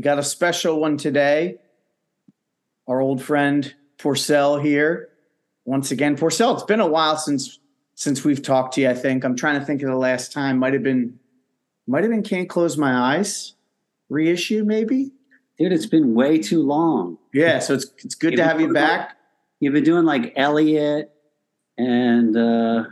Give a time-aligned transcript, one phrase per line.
[0.00, 1.58] We got a special one today.
[2.88, 5.10] Our old friend Porcell here.
[5.66, 7.58] Once again, Porcell, it's been a while since
[7.96, 9.24] since we've talked to you, I think.
[9.24, 10.56] I'm trying to think of the last time.
[10.56, 11.18] Might have been
[11.86, 13.52] might have been Can't Close My Eyes
[14.08, 15.12] reissue, maybe?
[15.58, 17.18] Dude, it's been way too long.
[17.34, 19.18] Yeah, so it's it's good to have you back.
[19.60, 21.12] You've been doing like Elliot
[21.76, 22.84] and uh,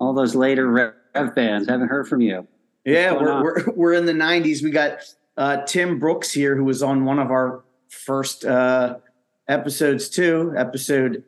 [0.00, 1.68] all those later rev bands.
[1.68, 2.48] Haven't heard from you.
[2.84, 4.64] Yeah, we're, we're we're in the '90s.
[4.64, 4.98] We got
[5.36, 8.98] uh, Tim Brooks here, who was on one of our first uh,
[9.48, 10.54] episodes too.
[10.56, 11.24] Episode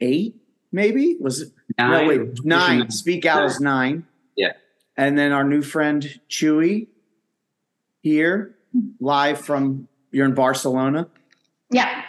[0.00, 0.36] eight,
[0.72, 1.52] maybe was it?
[1.78, 1.90] Nine.
[1.90, 2.90] No, wait, nine.
[2.90, 4.06] Speak out is nine.
[4.36, 4.52] Yeah.
[4.96, 6.88] And then our new friend Chui
[8.00, 8.56] here,
[9.00, 11.08] live from you're in Barcelona.
[11.70, 12.02] Yeah.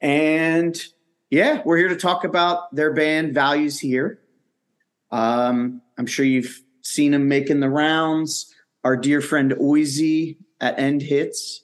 [0.00, 0.80] And
[1.30, 4.20] yeah, we're here to talk about their band Values Here.
[5.10, 8.54] Um, I'm sure you've seen them making the rounds.
[8.84, 11.62] Our dear friend Oisey at End Hits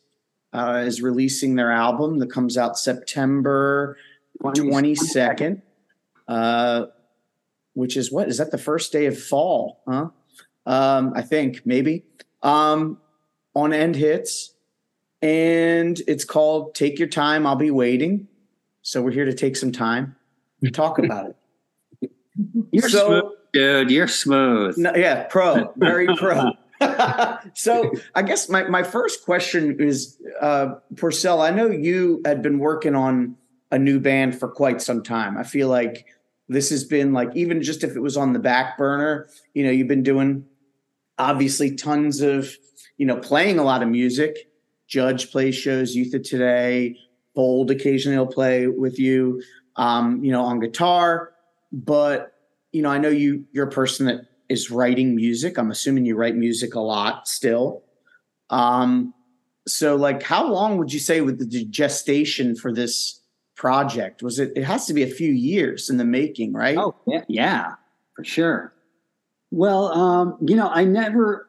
[0.52, 3.96] uh, is releasing their album that comes out September
[4.42, 5.62] 22nd,
[6.28, 6.86] uh,
[7.74, 8.28] which is what?
[8.28, 9.82] Is that the first day of fall?
[9.86, 10.08] Huh?
[10.64, 12.04] Um, I think maybe
[12.42, 12.98] um,
[13.54, 14.52] on End Hits.
[15.22, 18.28] And it's called Take Your Time, I'll Be Waiting.
[18.82, 20.14] So we're here to take some time
[20.62, 21.34] and talk about
[22.00, 22.10] it.
[22.70, 23.90] You're So- smooth, dude.
[23.90, 24.76] You're smooth.
[24.76, 26.50] No, yeah, pro, very pro.
[27.54, 32.58] so I guess my, my first question is, uh, Porcell, I know you had been
[32.58, 33.36] working on
[33.70, 35.36] a new band for quite some time.
[35.36, 36.06] I feel like
[36.48, 39.70] this has been like, even just if it was on the back burner, you know,
[39.70, 40.44] you've been doing
[41.18, 42.54] obviously tons of,
[42.96, 44.50] you know, playing a lot of music.
[44.86, 46.96] Judge plays shows, Youth of Today,
[47.34, 49.42] Bold occasionally will play with you,
[49.76, 51.32] um, you know, on guitar.
[51.72, 52.32] But,
[52.72, 55.58] you know, I know you you're a person that is writing music.
[55.58, 57.82] I'm assuming you write music a lot still.
[58.50, 59.12] Um,
[59.66, 63.20] so like how long would you say with the gestation for this
[63.56, 64.22] project?
[64.22, 66.78] Was it it has to be a few years in the making, right?
[66.78, 67.74] Oh, yeah, yeah,
[68.14, 68.72] for sure.
[69.50, 71.48] Well, um, you know, I never,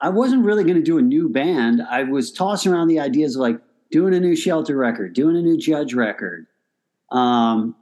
[0.00, 1.82] I wasn't really going to do a new band.
[1.82, 5.42] I was tossing around the ideas of like doing a new Shelter record, doing a
[5.42, 6.46] new Judge record.
[7.12, 7.76] Um,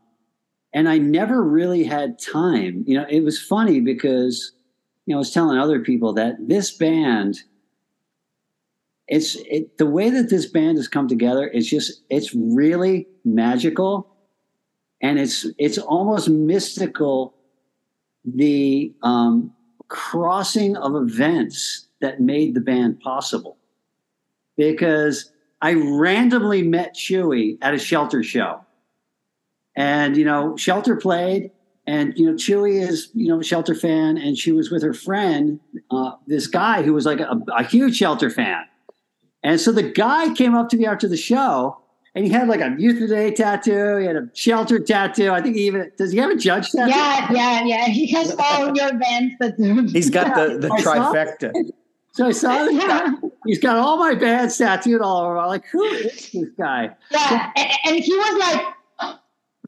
[0.74, 2.84] and I never really had time.
[2.86, 4.52] You know, it was funny because,
[5.06, 7.38] you know, I was telling other people that this band,
[9.06, 11.48] it's it, the way that this band has come together.
[11.54, 14.16] It's just, it's really magical,
[15.00, 17.34] and it's it's almost mystical.
[18.26, 19.52] The um,
[19.88, 23.58] crossing of events that made the band possible,
[24.56, 25.30] because
[25.60, 28.63] I randomly met Chui at a Shelter show,
[29.76, 31.50] and you know, Shelter played.
[31.86, 34.94] And you know, Chui is you know a Shelter fan, and she was with her
[34.94, 38.64] friend, uh, this guy who was like a, a huge Shelter fan.
[39.42, 41.76] And so the guy came up to me after the show,
[42.14, 43.98] and he had like a Youth of Today tattoo.
[43.98, 45.30] He had a Shelter tattoo.
[45.30, 46.12] I think he even does.
[46.12, 46.90] He have a Judge tattoo?
[46.90, 47.86] Yeah, yeah, yeah.
[47.86, 51.52] He has all your bands that He's got the the I trifecta.
[52.12, 53.08] So I saw this guy.
[53.44, 55.36] He's got all my bands tattooed all over.
[55.36, 56.90] I'm like, who is this guy?
[57.10, 57.50] yeah.
[57.56, 58.74] And, and he was like,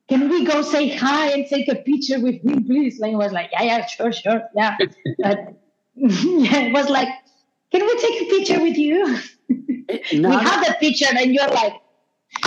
[0.08, 3.50] "Can we go say hi and take a picture with him, please?" He was like,
[3.53, 4.76] "Yeah, yeah, sure, sure, yeah."
[5.18, 5.38] But
[5.94, 7.08] yeah, it was like,
[7.72, 9.18] "Can we take a picture with you?"
[9.88, 11.74] Eh, we have the picture, and you're like,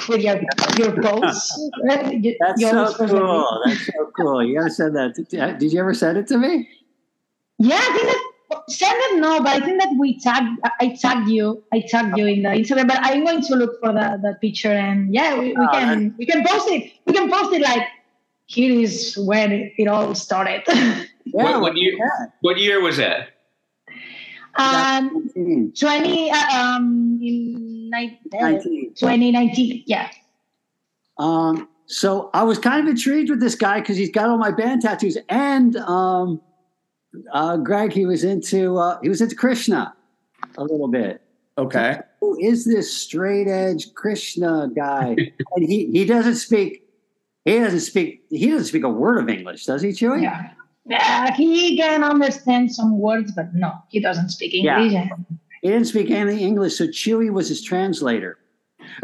[0.07, 0.39] with your
[0.77, 1.51] your pose.
[2.11, 3.62] You- that's so always supposed to be- cool.
[3.65, 4.44] That's so cool.
[4.45, 5.15] You ever said that?
[5.15, 6.67] Did, uh, did you ever send it to me?
[7.57, 8.28] Yeah, I think
[8.71, 11.63] send it no, but I think that we tagged I tagged you.
[11.74, 14.71] I tagged you in the Instagram, but I'm going to look for the, the picture
[14.71, 16.92] and yeah, we, we Oh, can we can post it.
[17.06, 17.83] We can post it like
[18.45, 20.63] here is when it all started.
[20.68, 21.04] Yeah.
[21.31, 22.25] What- what year- yeah.
[22.42, 23.30] What year was that?
[24.56, 28.94] um Hmm, twenty uh, um in ni- uh, 19.
[28.95, 29.83] 2019.
[29.86, 30.10] Yeah.
[31.18, 34.51] Um, so I was kind of intrigued with this guy because he's got all my
[34.51, 36.42] band tattoos, and um,
[37.31, 39.94] uh, Greg, he was into uh, he was into Krishna
[40.57, 41.21] a little bit.
[41.57, 42.00] Okay.
[42.21, 45.15] Who is this straight edge Krishna guy?
[45.56, 46.83] and he he doesn't speak.
[47.45, 48.23] He doesn't speak.
[48.29, 50.21] He doesn't speak a word of English, does he, Chui?
[50.21, 50.51] Yeah.
[50.85, 54.91] Yeah, he can understand some words, but no, he doesn't speak English.
[54.91, 55.03] Yeah.
[55.03, 55.19] English.
[55.62, 58.39] He didn't speak any English, so Chui was his translator.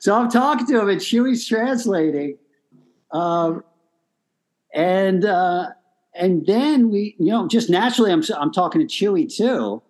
[0.00, 2.36] so I'm talking to him, and Chui's translating.
[3.12, 3.64] Um,
[4.74, 5.68] and uh,
[6.18, 9.82] and then we, you know, just naturally, I'm I'm talking to Chui too.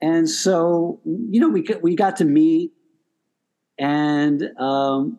[0.00, 2.72] And so, you know, we we got to meet,
[3.78, 5.18] and um,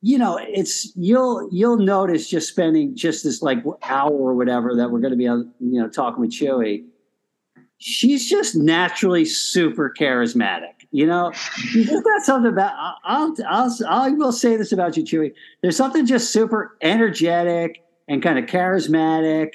[0.00, 4.90] you know, it's you'll you'll notice just spending just this like hour or whatever that
[4.90, 6.84] we're going to be on, you know, talking with Chui.
[7.78, 10.74] She's just naturally super charismatic.
[10.92, 11.32] You know,
[11.72, 12.72] just got something about.
[13.04, 15.32] I'll, I'll, I will say this about you, Chui.
[15.62, 19.54] There's something just super energetic and kind of charismatic,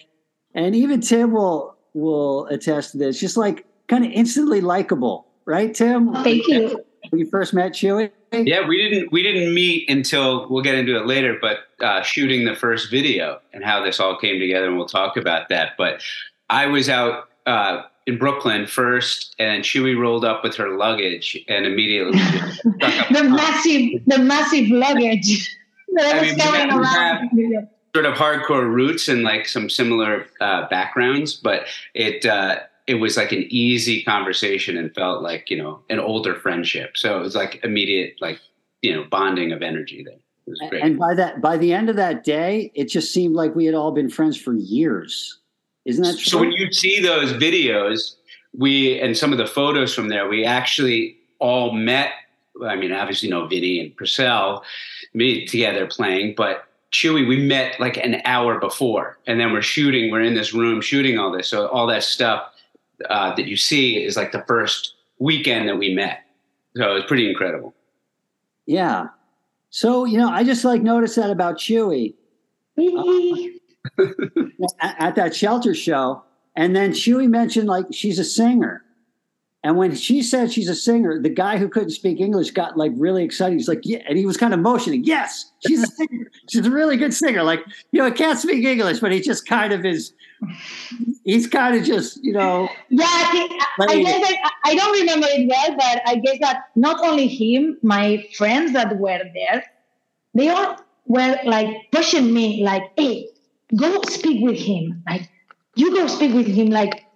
[0.54, 3.20] and even Tim will will attest to this.
[3.20, 6.14] Just like kind of instantly likable, right, Tim?
[6.24, 6.84] Thank you.
[7.10, 8.12] When you first met Chui.
[8.34, 12.46] Yeah, we didn't we didn't meet until we'll get into it later, but uh, shooting
[12.46, 15.74] the first video and how this all came together, and we'll talk about that.
[15.78, 16.02] But
[16.50, 21.66] I was out uh, in Brooklyn first, and Chui rolled up with her luggage and
[21.66, 22.20] immediately
[22.64, 25.56] the massive the massive luggage
[25.94, 27.70] that I, I was mean, carrying we around.
[27.98, 31.66] Sort of hardcore roots and like some similar uh, backgrounds, but
[31.96, 36.36] it uh, it was like an easy conversation and felt like you know an older
[36.36, 36.96] friendship.
[36.96, 38.40] So it was like immediate like
[38.84, 40.14] you know bonding of energy there.
[40.14, 40.84] It was great.
[40.84, 43.74] And by that, by the end of that day, it just seemed like we had
[43.74, 45.40] all been friends for years.
[45.86, 46.26] Isn't that true?
[46.26, 48.14] So when you see those videos,
[48.56, 52.12] we and some of the photos from there, we actually all met.
[52.64, 54.62] I mean, obviously, no Vinny and Porcell
[55.16, 60.12] me together playing, but Chui, we met like an hour before, and then we're shooting.
[60.12, 61.48] We're in this room shooting all this.
[61.48, 62.54] So all that stuff
[63.10, 66.24] uh, that you see is like the first weekend that we met.
[66.76, 67.74] So it's pretty incredible.
[68.66, 69.08] yeah.
[69.70, 72.16] So you know, I just like noticed that about Chui
[72.78, 73.60] Wee.
[74.80, 76.24] at, at that shelter show,
[76.56, 78.84] and then Chui mentioned like she's a singer.
[79.64, 82.92] And when she said she's a singer, the guy who couldn't speak English got like
[82.96, 83.56] really excited.
[83.56, 86.30] He's like, yeah, and he was kind of motioning, yes, she's a singer.
[86.50, 87.44] she's a really good singer.
[87.44, 87.62] Like,
[87.92, 90.14] you know, I can't speak English, but he just kind of is.
[91.24, 95.00] He's kind of just, you know, Yeah, I, think, I, I guess that, I don't
[95.00, 99.64] remember it well, but I guess that not only him, my friends that were there,
[100.36, 100.78] they all
[101.08, 103.30] were like pushing me, like, "Hey,
[103.76, 105.04] go speak with him.
[105.10, 105.30] Like,
[105.76, 106.70] you go speak with him.
[106.70, 107.07] Like,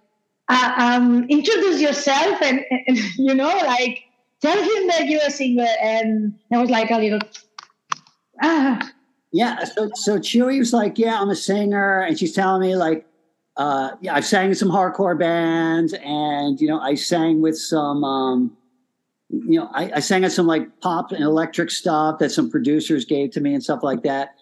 [0.48, 4.04] uh, um, introduce yourself, and, and you know, like,
[4.40, 7.20] tell him that you're a singer." And I was like a little,
[8.42, 8.90] ah,
[9.32, 13.06] Yeah, so so Chui was like, "Yeah, I'm a singer," and she's telling me like,
[13.56, 18.04] uh, "Yeah, I've sang in some hardcore bands, and you know, I sang with some,
[18.04, 18.56] um,
[19.30, 23.04] you know, I, I sang at some like pop and electric stuff that some producers
[23.04, 24.34] gave to me and stuff like that."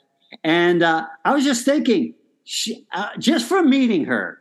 [0.45, 2.15] And uh, I was just thinking,
[2.45, 4.40] she, uh, just from meeting her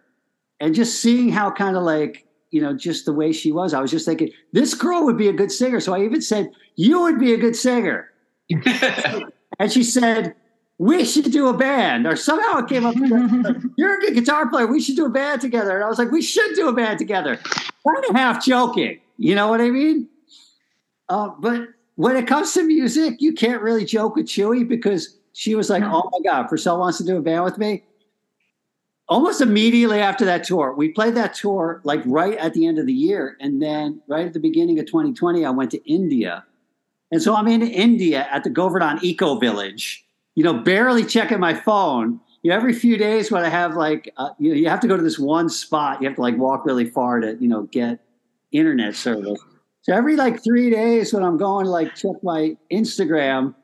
[0.60, 3.82] and just seeing how kind of like you know just the way she was, I
[3.82, 5.80] was just thinking this girl would be a good singer.
[5.80, 8.12] So I even said, "You would be a good singer."
[9.60, 10.34] And she said,
[10.78, 12.08] We should do a band.
[12.08, 12.96] Or somehow it came up.
[13.78, 14.66] You're a good guitar player.
[14.66, 15.76] We should do a band together.
[15.76, 17.36] And I was like, We should do a band together.
[17.36, 19.00] Kind of half joking.
[19.18, 20.08] You know what I mean?
[21.10, 25.56] Uh, but when it comes to music, you can't really joke with Chui because she
[25.56, 25.84] was like.
[25.84, 27.84] Oh my God, Porcell wants to do a band with me.
[29.10, 32.86] Almost immediately after that tour, we played that tour like right at the end of
[32.86, 33.36] the year.
[33.40, 36.46] And then right at the beginning of 2020, I went to India.
[37.12, 41.56] And so I'm in India at the Govardhan Eco Village, you know, barely checking my
[41.56, 42.20] phone.
[42.44, 44.88] You know, every few days when I have like, uh, you know, you have to
[44.88, 46.02] go to this one spot.
[46.02, 48.00] You have to like walk really far to, you know, get
[48.52, 49.40] internet service.
[49.82, 53.56] So every like three days when I'm going to like check my Instagram,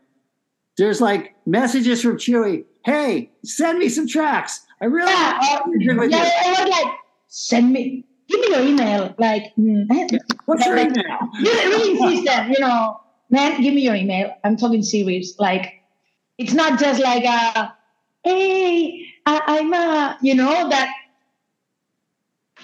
[0.78, 2.66] there's like messages from Chui.
[2.84, 4.65] Hey, send me some tracks.
[4.86, 6.58] I really yeah, uh, with yeah, you.
[6.60, 6.94] I was like,
[7.26, 9.16] send me, give me your email.
[9.18, 9.88] Like, mm,
[10.46, 11.18] What's your like- email?
[11.42, 13.02] really, really insistent, you know,
[13.32, 14.36] man, give me your email.
[14.44, 15.34] I'm talking serious.
[15.40, 15.74] Like,
[16.38, 17.74] it's not just like a,
[18.24, 20.94] hey, I, I'm a, you know, that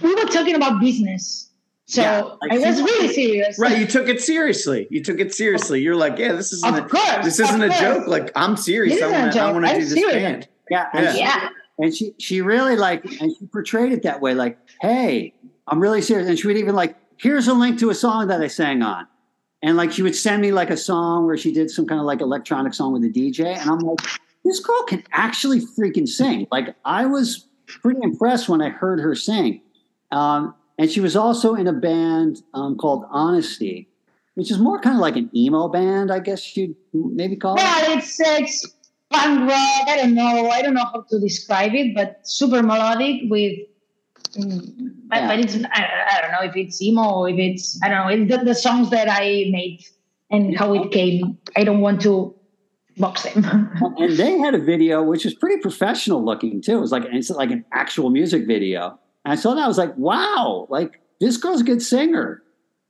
[0.03, 1.49] we were talking about business.
[1.87, 3.57] So Yeah, like I was she- really serious.
[3.57, 4.85] Right, you took it seriously.
[4.91, 5.81] You took it seriously.
[5.81, 7.25] You're like, yeah, this isn't Of a, course.
[7.25, 7.81] this isn't of a course.
[7.81, 8.07] joke.
[8.07, 9.01] Like I'm serious.
[9.01, 9.53] I want to I joke.
[9.55, 10.13] want to do this serious.
[10.21, 10.47] band.
[10.69, 11.13] Yeah, Yeah.
[11.15, 11.49] Yeah.
[11.81, 15.33] And she she really like and she portrayed it that way like hey
[15.67, 16.29] i'm really serious.
[16.29, 19.07] And she would even like here's a link to a song that i sang on.
[19.63, 22.05] And like she would send me like a song where she did some kind of
[22.05, 23.99] like electronic song with a dj and i'm like
[24.45, 26.47] this girl can actually freaking sing.
[26.51, 29.61] Like i was pretty impressed when i heard her sing.
[30.11, 33.87] Um, and she was also in a band um, called honesty
[34.35, 37.63] which is more kind of like an emo band i guess you'd maybe call it.
[37.63, 38.75] Well, it's it's
[39.11, 39.87] punk rock.
[39.87, 40.49] I don't know.
[40.49, 43.57] I don't know how to describe it, but super melodic with.
[44.37, 44.61] mm,
[45.07, 45.27] But, Yeah.
[45.27, 45.87] but it's I,
[46.17, 48.55] I don't know if it's emo or if it's I don't know it's the, the
[48.55, 49.83] songs that I made
[50.29, 51.37] and how it came.
[51.57, 52.33] I don't want to
[52.97, 53.43] box them.
[53.97, 56.77] and they had a video which was pretty professional looking too.
[56.77, 58.97] It was like it's like an actual music video.
[59.25, 62.41] And I saw that I was like, wow, like this girl's a good singer.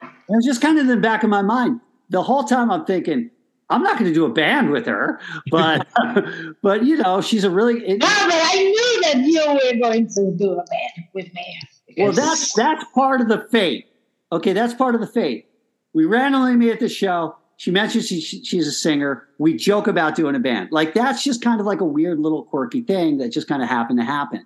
[0.01, 2.71] And it was just kind of in the back of my mind the whole time.
[2.71, 3.31] I'm thinking,
[3.71, 5.87] I'm not going to do a band with her, but
[6.61, 7.79] but you know, she's a really.
[7.87, 11.59] It, no, but I knew that you were going to do a band with me.
[11.97, 13.87] Well, that's that's part of the fate.
[14.31, 15.47] Okay, that's part of the fate.
[15.93, 17.35] We randomly meet at the show.
[17.57, 19.27] She mentions she, she's a singer.
[19.37, 20.69] We joke about doing a band.
[20.71, 23.69] Like that's just kind of like a weird little quirky thing that just kind of
[23.69, 24.45] happened to happen.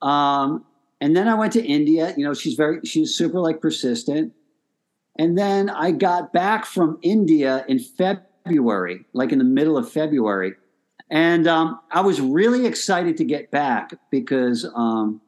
[0.00, 0.64] Um,
[1.00, 2.12] and then I went to India.
[2.16, 4.32] You know, she's very she's super like persistent.
[5.16, 10.54] And then I got back from India in February, like in the middle of February.
[11.10, 15.20] And um, I was really excited to get back because um,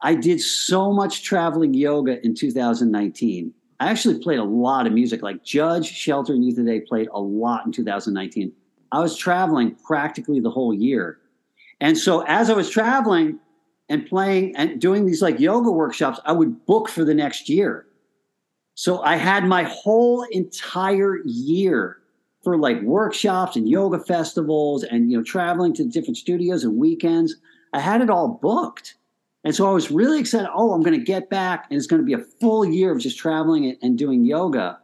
[0.00, 3.52] I did so much traveling yoga in 2019.
[3.80, 7.20] I actually played a lot of music, like Judge, Shelter, and Youth Today played a
[7.20, 8.52] lot in 2019.
[8.92, 11.18] I was traveling practically the whole year.
[11.80, 13.38] And so as I was traveling
[13.88, 17.86] and playing and doing these like yoga workshops, I would book for the next year.
[18.80, 21.98] So I had my whole entire year
[22.42, 27.36] for like workshops and yoga festivals and you know traveling to different studios and weekends.
[27.74, 28.94] I had it all booked.
[29.44, 30.48] And so I was really excited.
[30.54, 33.00] Oh, I'm going to get back, and it's going to be a full year of
[33.00, 34.78] just traveling and doing yoga.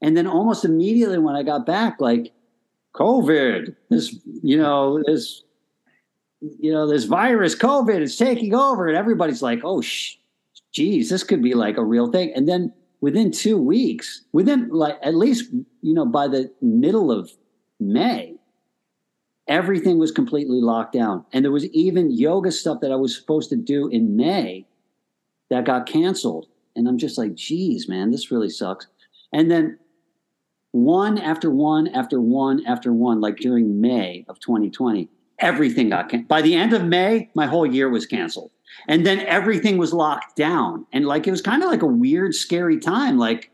[0.00, 2.32] And then almost immediately when I got back, like
[2.94, 5.42] COVID, this, you know, this,
[6.40, 10.17] you know, this virus, COVID is taking over, and everybody's like, oh, sh-
[10.72, 12.32] geez, this could be like a real thing.
[12.34, 15.50] And then within two weeks, within like at least,
[15.82, 17.30] you know, by the middle of
[17.80, 18.34] May,
[19.46, 21.24] everything was completely locked down.
[21.32, 24.66] And there was even yoga stuff that I was supposed to do in May
[25.50, 26.46] that got canceled.
[26.76, 28.86] And I'm just like, geez, man, this really sucks.
[29.32, 29.78] And then
[30.72, 35.08] one after one after one after one, like during May of 2020,
[35.38, 36.28] everything got canceled.
[36.28, 38.50] By the end of May, my whole year was canceled.
[38.86, 40.86] And then everything was locked down.
[40.92, 43.18] And like it was kind of like a weird, scary time.
[43.18, 43.50] Like,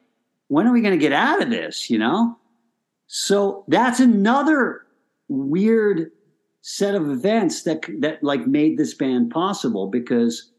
[0.48, 1.90] when are we going to get out of this?
[1.90, 2.38] You know?
[3.06, 4.82] So that's another
[5.28, 6.10] weird
[6.62, 10.50] set of events that that like made this band possible because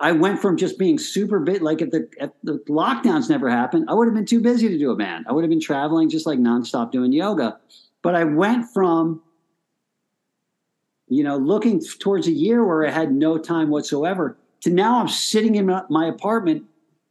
[0.00, 3.86] I went from just being super bit like if the if the lockdowns never happened,
[3.88, 5.26] I would have been too busy to do a band.
[5.28, 7.58] I would have been traveling just like nonstop doing yoga.
[8.02, 9.22] But I went from
[11.14, 15.08] you know looking towards a year where I had no time whatsoever to now I'm
[15.08, 16.64] sitting in my apartment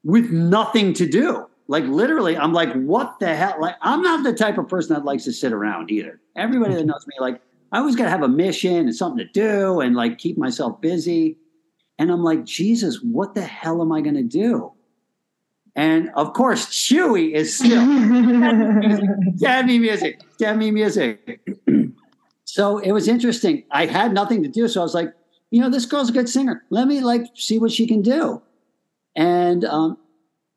[0.03, 1.47] with nothing to do.
[1.67, 3.55] Like literally, I'm like, what the hell?
[3.59, 6.19] Like, I'm not the type of person that likes to sit around either.
[6.35, 6.89] Everybody that mm-hmm.
[6.89, 7.41] knows me, like,
[7.71, 10.81] I always got to have a mission and something to do and like keep myself
[10.81, 11.37] busy.
[11.97, 14.73] And I'm like, Jesus, what the hell am I going to do?
[15.75, 17.85] And of course, Chui is still
[19.65, 21.39] me music, me music.
[22.53, 23.63] so it was interesting.
[23.71, 25.13] I had nothing to do, so I was like,
[25.51, 26.63] you know, this girl's a good singer.
[26.69, 28.41] Let me like see what she can do.
[29.15, 29.97] And um,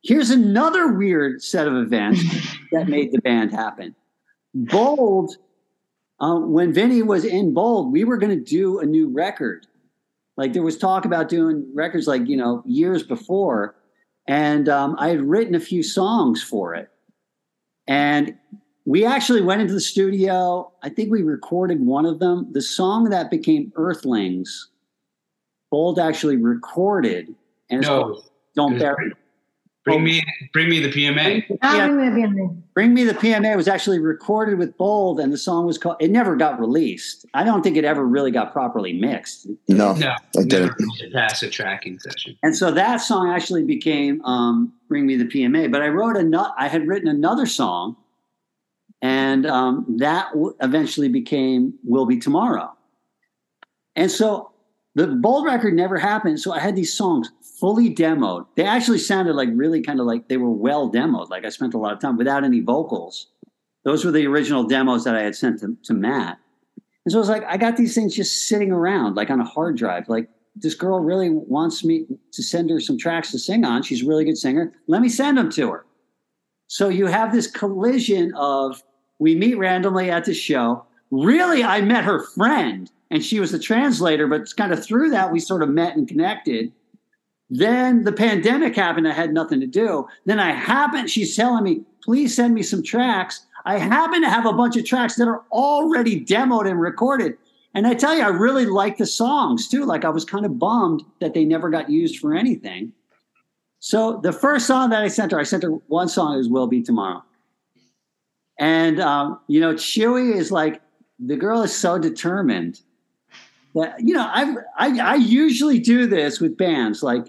[0.05, 2.23] Here's another weird set of events
[2.73, 3.95] that made the band happen.
[4.53, 5.37] Bold,
[6.21, 9.67] uh, when Vinny was in Bold, we were going to do a new record.
[10.37, 13.77] Like there was talk about doing records like, you know, years before.
[14.29, 16.91] And um, I had written a few songs for it.
[17.87, 18.37] And
[18.85, 20.71] we actually went into the studio.
[20.83, 22.49] I think we recorded one of them.
[22.53, 24.69] The song that became Earthlings,
[25.71, 27.35] Bold actually recorded.
[27.71, 28.03] And it's no.
[28.03, 29.13] called Don't Bury
[29.85, 30.23] Bring me,
[30.55, 31.47] bring me the PMA.
[31.61, 32.63] Bring me the PMA.
[32.73, 35.97] Bring Me the PMA was actually recorded with Bold, and the song was called.
[36.01, 37.27] It never got released.
[37.35, 39.47] I don't think it ever really got properly mixed.
[39.69, 40.75] No, No, I didn't.
[41.13, 42.37] pass a tracking session.
[42.43, 46.53] And so that song actually became um, "Bring Me the PMA." But I wrote a,
[46.57, 47.95] I had written another song,
[49.05, 52.73] and um, that w- eventually became "Will Be Tomorrow."
[53.97, 54.51] And so
[54.95, 56.41] the Bold record never happened.
[56.41, 57.31] So I had these songs
[57.61, 58.47] fully demoed.
[58.57, 61.29] They actually sounded like really kind of like they were well demoed.
[61.29, 63.27] Like I spent a lot of time without any vocals.
[63.85, 66.39] Those were the original demos that I had sent to, to Matt.
[67.05, 69.45] And so I was like, I got these things just sitting around, like on a
[69.45, 70.09] hard drive.
[70.09, 73.83] Like this girl really wants me to send her some tracks to sing on.
[73.83, 74.73] She's a really good singer.
[74.87, 75.85] Let me send them to her.
[76.69, 78.83] So you have this collision of
[79.19, 80.85] we meet randomly at the show.
[81.11, 85.11] Really, I met her friend and she was the translator, but it's kind of through
[85.11, 86.73] that, we sort of met and connected.
[87.51, 89.07] Then the pandemic happened.
[89.07, 90.09] I had nothing to do.
[90.25, 93.47] Then I happen, she's telling me, please send me some tracks.
[93.65, 97.37] I happen to have a bunch of tracks that are already demoed and recorded.
[97.75, 99.85] And I tell you, I really like the songs too.
[99.85, 102.93] Like I was kind of bummed that they never got used for anything.
[103.81, 106.67] So the first song that I sent her, I sent her one song is Will
[106.67, 107.23] Be Tomorrow.
[108.59, 110.81] And, um, you know, Chui is like,
[111.19, 112.81] the girl is so determined
[113.75, 117.03] that, you know, I, I, I usually do this with bands.
[117.03, 117.27] Like,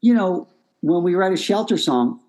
[0.00, 0.48] you know,
[0.80, 2.20] when we write a shelter song,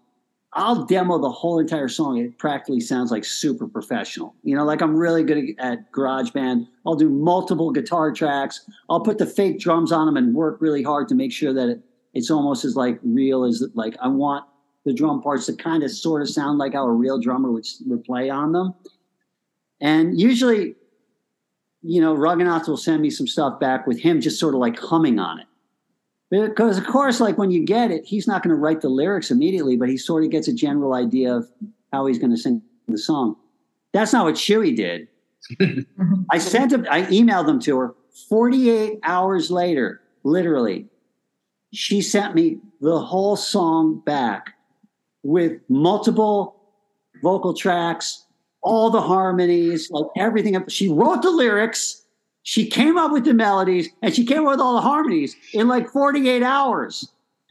[0.53, 2.17] I'll demo the whole entire song.
[2.17, 4.33] It practically sounds like super professional.
[4.43, 6.67] You know, like I'm really good at GarageBand.
[6.87, 8.67] I'll do multiple guitar tracks.
[8.89, 11.69] I'll put the fake drums on them and work really hard to make sure that
[11.69, 11.81] it,
[12.15, 14.43] it's almost as like real as like I want
[14.89, 17.65] the drum parts to kind of sort of sound like how a real drummer would,
[17.85, 18.73] would play on them.
[19.79, 20.73] And usually,
[21.83, 24.79] you know, Raghunath will send me some stuff back with him just sort of like
[24.79, 25.45] humming on it.
[26.31, 29.29] Because of course, like when you get it, he's not going to write the lyrics
[29.29, 31.47] immediately, but he sort of gets a general idea of
[31.93, 33.35] how he's going to sing the song.
[33.93, 35.07] That's not what Chui did.
[36.31, 37.95] I sent him, I emailed them to her
[38.27, 40.87] 48 hours later, literally.
[41.73, 44.55] She sent me the whole song back
[45.23, 46.55] with multiple
[47.21, 48.25] vocal tracks,
[48.61, 50.57] all the harmonies, like everything.
[50.67, 51.99] She wrote the lyrics
[52.49, 55.67] she came up with the melodies and she came up with all the harmonies in
[55.67, 57.07] like 48 hours.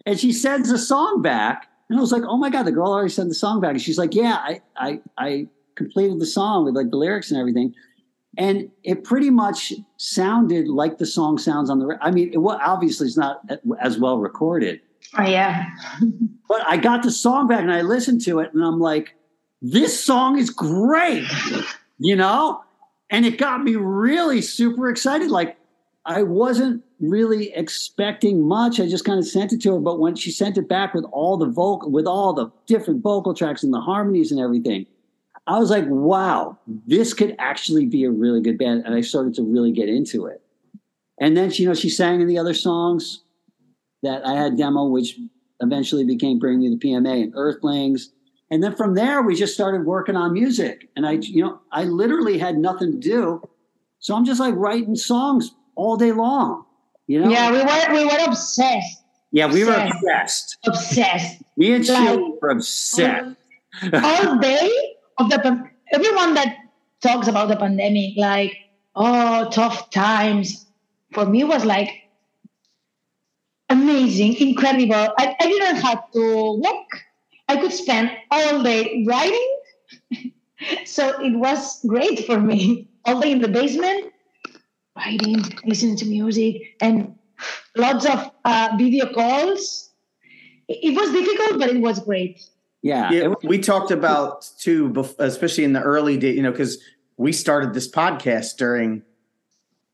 [0.07, 1.69] And she sends the song back.
[1.89, 3.73] And I was like, oh my God, the girl already sent the song back.
[3.73, 7.39] And she's like, yeah, I, I, I completed the song with like the lyrics and
[7.39, 7.75] everything.
[8.37, 12.59] And it pretty much sounded like the song sounds on the, I mean, it well,
[12.61, 13.43] obviously it's not
[13.81, 14.81] as well recorded.
[15.17, 15.71] Oh, yeah.
[16.49, 19.15] but I got the song back and I listened to it and I'm like,
[19.61, 21.25] this song is great.
[21.99, 22.63] You know?
[23.11, 25.31] and it got me really super excited.
[25.31, 25.57] Like
[26.05, 28.81] I wasn't really expecting much.
[28.81, 31.05] I just kind of sent it to her, but when she sent it back with
[31.13, 34.87] all the vocal, with all the different vocal tracks and the harmonies and everything,
[35.47, 39.35] I was like, "Wow, this could actually be a really good band." And I started
[39.35, 40.43] to really get into it.
[41.21, 43.23] And then, you know, she sang in the other songs
[44.03, 45.19] that I had demo, which
[45.61, 48.11] eventually became "Bring Me the PMA" and "Earthlings."
[48.51, 50.89] And then from there, we just started working on music.
[50.97, 53.43] And I, you know, I literally had nothing to do.
[53.99, 56.65] So I'm just like writing songs all day long.
[57.07, 57.31] You know?
[57.31, 59.03] Yeah, we were we were obsessed.
[59.33, 60.03] Yeah, we obsessed.
[60.03, 60.59] were obsessed.
[60.67, 61.43] Obsessed.
[61.57, 63.37] Me and like, were obsessed.
[63.93, 64.71] all day
[65.19, 66.57] of the everyone that
[67.01, 68.57] talks about the pandemic, like,
[68.95, 70.67] oh, tough times.
[71.13, 72.08] For me was like
[73.69, 75.15] amazing, incredible.
[75.19, 77.05] I, I didn't have to work
[77.49, 79.59] I could spend all day writing.
[80.85, 82.89] so it was great for me.
[83.05, 84.13] All day in the basement,
[84.95, 87.17] writing, listening to music, and
[87.75, 89.91] lots of uh, video calls.
[90.69, 92.45] It was difficult, but it was great.
[92.83, 93.11] Yeah.
[93.11, 96.83] yeah we talked about too, especially in the early days, you know, because
[97.17, 99.03] we started this podcast during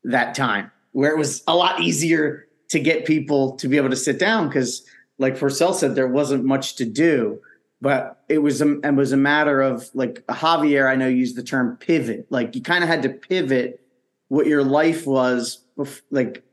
[0.03, 3.95] that time where it was a lot easier to get people to be able to
[3.95, 4.85] sit down because
[5.17, 7.39] like Porcell said, there wasn't much to do,
[7.81, 10.89] but it was a, it was a matter of like Javier.
[10.89, 12.27] I know used the term pivot.
[12.29, 13.81] Like you kind of had to pivot
[14.27, 15.63] what your life was,
[16.11, 16.43] like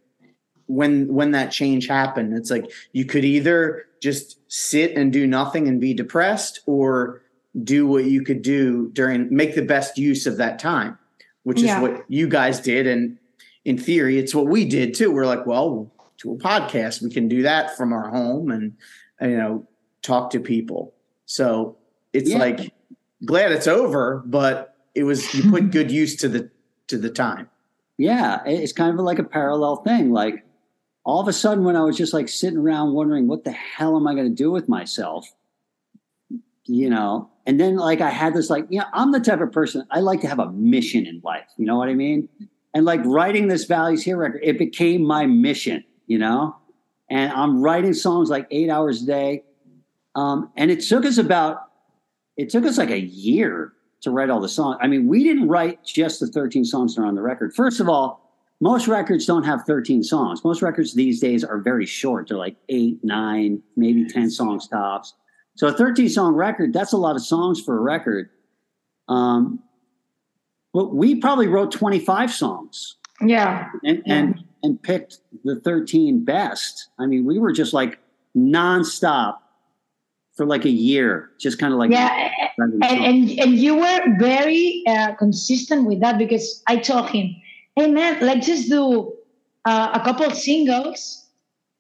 [0.66, 2.36] when when that change happened.
[2.36, 7.22] It's like you could either just sit and do nothing and be depressed, or
[7.62, 10.98] do what you could do during make the best use of that time,
[11.42, 11.76] which yeah.
[11.76, 12.86] is what you guys did.
[12.86, 13.18] And
[13.64, 15.10] in theory, it's what we did too.
[15.10, 15.90] We're like, well,
[16.22, 17.02] to a podcast.
[17.02, 18.74] We can do that from our home and,
[19.20, 19.68] you know,
[20.02, 20.94] talk to people.
[21.26, 21.76] So
[22.12, 22.38] it's yeah.
[22.38, 22.72] like
[23.24, 26.50] glad it's over, but it was you put good use to the
[26.88, 27.48] to the time.
[27.98, 30.12] Yeah, it's kind of like a parallel thing.
[30.12, 30.44] Like
[31.04, 33.96] all of a sudden, when I was just like sitting around wondering what the hell
[33.96, 35.26] am I going to do with myself,
[36.64, 39.86] you know, and then like I had this like, yeah, I'm the type of person
[39.90, 41.46] I like to have a mission in life.
[41.56, 42.28] You know what I mean?
[42.74, 46.56] And like writing this Values Here record, it became my mission you know?
[47.10, 49.44] And I'm writing songs like eight hours a day.
[50.14, 51.70] Um, and it took us about,
[52.36, 54.78] it took us like a year to write all the songs.
[54.80, 57.54] I mean, we didn't write just the 13 songs that are on the record.
[57.54, 58.22] First of all,
[58.60, 60.44] most records don't have 13 songs.
[60.44, 62.28] Most records these days are very short.
[62.28, 65.14] They're like eight, nine, maybe 10 songs tops.
[65.56, 68.30] So a 13 song record, that's a lot of songs for a record.
[69.08, 69.60] Um,
[70.72, 72.96] but we probably wrote 25 songs.
[73.20, 73.68] Yeah.
[73.84, 76.88] And, and and picked the 13 best.
[76.98, 77.98] I mean, we were just like
[78.36, 79.38] nonstop
[80.34, 82.30] for like a year, just kind of like yeah.
[82.58, 87.34] And, and and you were very uh, consistent with that because I told him,
[87.76, 89.12] "Hey man, let's just do
[89.64, 91.26] uh, a couple singles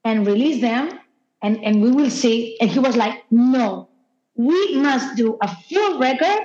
[0.04, 0.98] and release them,
[1.42, 3.88] and and we will see." And he was like, "No,
[4.34, 6.40] we must do a full record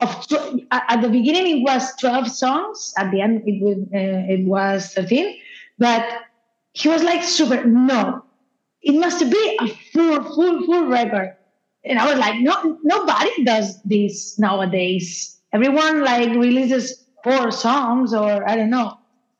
[0.00, 4.32] of tw- at the beginning it was 12 songs at the end it, was, uh,
[4.32, 5.38] it was 13
[5.78, 6.22] but
[6.72, 8.22] he was like super no
[8.82, 11.34] it must be a full full full record
[11.84, 18.48] and i was like no nobody does this nowadays everyone like releases four songs or
[18.48, 18.98] i don't know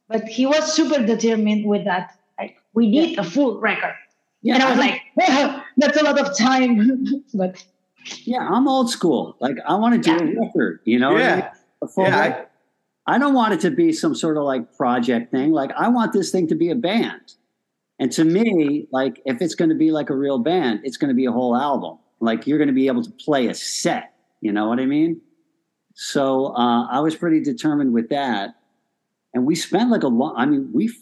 [0.08, 3.20] but he was super determined with that like we need yeah.
[3.20, 3.94] a full record
[4.42, 7.64] yeah, and i was I like that's a lot of time but
[8.24, 9.34] Yeah, I'm old school.
[9.40, 10.30] Like I want to do Yeah.
[10.30, 11.12] a record, you know?
[11.12, 11.38] what I mean?
[11.38, 12.20] yeah, A full yeah.
[12.20, 12.46] record.
[12.46, 12.46] I,
[13.06, 15.52] I don't want it to be some sort of like project thing.
[15.52, 17.34] Like I want this thing to be a band.
[17.98, 21.10] And to me, like if it's going to be like a real band, it's going
[21.10, 21.98] to be a whole album.
[22.20, 24.14] Like you're going to be able to play a set.
[24.40, 25.20] You know what I mean?
[25.94, 28.56] So uh, I was pretty determined with that,
[29.32, 30.34] and we spent like a long.
[30.36, 30.92] I mean, we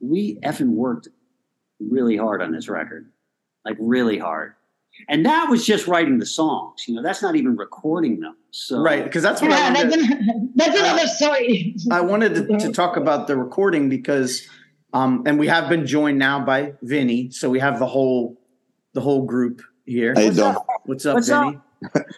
[0.00, 1.08] we effing worked
[1.80, 3.10] really hard on this record,
[3.64, 4.54] like really hard.
[5.08, 6.86] And that was just writing the songs.
[6.86, 8.36] You know, that's not even recording them.
[8.50, 9.92] So right, because that's what I Yeah, wanted.
[9.92, 11.76] that's, an, that's another story.
[11.90, 14.46] I wanted to, to talk about the recording because,
[14.92, 18.36] um, and we have been joined now by Vinny, so we have the whole
[18.92, 20.14] the whole group here.
[20.14, 20.54] How you What's doing?
[20.54, 20.66] up?
[20.84, 21.58] What's up, What's Vinny?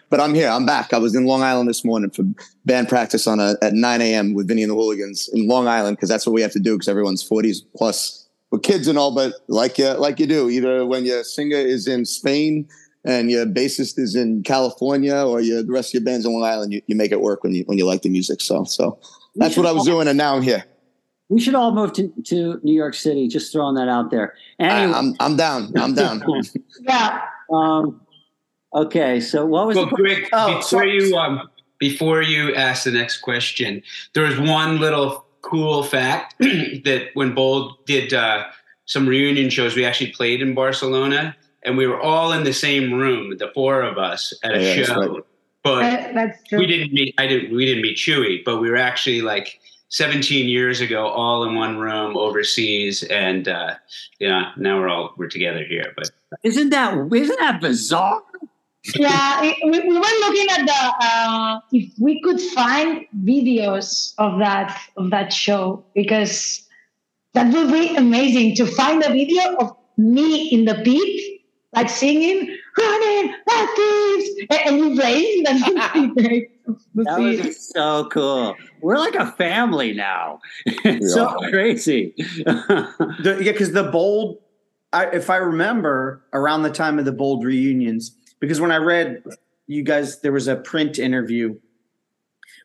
[0.09, 0.49] But I'm here.
[0.49, 0.91] I'm back.
[0.93, 2.23] I was in Long Island this morning for
[2.65, 4.33] band practice on a, at 9 a.m.
[4.33, 6.73] with Vinny and the Hooligans in Long Island because that's what we have to do
[6.73, 8.22] because everyone's 40s plus.
[8.53, 10.47] We're kids and all, but like you like you do.
[10.47, 12.69] Either when your singer is in Spain
[13.03, 16.43] and your bassist is in California, or your, the rest of your band's on Long
[16.43, 18.41] Island, you, you make it work when you when you like the music.
[18.41, 18.99] So so
[19.37, 20.63] that's what I was doing, and now I'm here.
[21.29, 23.27] We should all move to, to New York City.
[23.27, 24.35] Just throwing that out there.
[24.59, 25.73] I, Anyway, I'm I'm down.
[25.75, 26.21] I'm down.
[26.81, 27.21] Yeah.
[27.51, 28.01] um,
[28.75, 29.19] okay.
[29.19, 30.93] So what was Well, the Greg, Oh, before sorry.
[30.93, 33.81] you um, before you ask the next question,
[34.13, 38.45] there was one little cool fact that when Bold did uh,
[38.85, 42.93] some reunion shows, we actually played in Barcelona, and we were all in the same
[42.93, 45.13] room, the four of us, at a Yeah, that's show.
[45.13, 45.23] right.
[45.63, 46.59] But That- that's true.
[46.59, 47.13] we didn't meet.
[47.17, 47.55] I didn't.
[47.55, 51.77] We didn't meet Chewy, but we were actually like 17 years ago, all in one
[51.77, 53.75] room overseas, and uh,
[54.19, 55.93] yeah, now we're all we're together here.
[55.95, 56.09] But
[56.43, 58.21] isn't that isn't that bizarre?
[58.95, 64.39] Yeah, we, we we were looking at the uh, if we could find videos of
[64.39, 66.67] that of that show because
[67.33, 71.41] that would be amazing to find a video of me in the pit,
[71.73, 75.43] like singing, running, like this, and, and you playing.
[75.43, 76.49] That would be
[76.95, 77.51] That see.
[77.51, 78.55] so cool.
[78.81, 80.39] We're like a family now.
[80.65, 82.13] It's so crazy.
[82.17, 84.37] The, yeah, because the bold,
[84.93, 89.23] I, if I remember, around the time of the bold reunions, because when I read
[89.67, 91.57] you guys, there was a print interview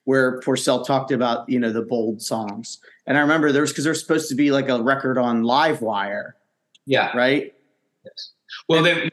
[0.03, 3.85] where Porcell talked about you know the bold songs, and I remember there was because
[3.85, 6.33] there's supposed to be like a record on Livewire,
[6.85, 7.55] yeah, right?
[8.05, 8.33] Yes.
[8.69, 9.09] Well, they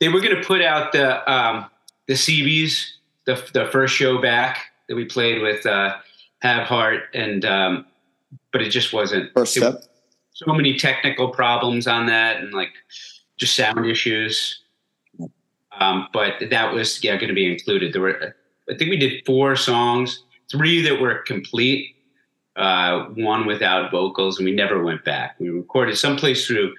[0.00, 1.66] they were going to put out the um,
[2.06, 2.86] the CBs,
[3.26, 5.94] the the first show back that we played with uh,
[6.38, 7.84] Have Heart, and um,
[8.50, 9.30] but it just wasn't.
[9.34, 9.84] First it- step.
[10.32, 12.72] so many technical problems on that, and like
[13.36, 14.62] just sound issues.
[15.78, 17.92] Um, but that was yeah going to be included.
[17.92, 18.34] There were
[18.70, 21.96] I think we did four songs, three that were complete,
[22.56, 25.36] uh, one without vocals, and we never went back.
[25.38, 26.74] We recorded someplace through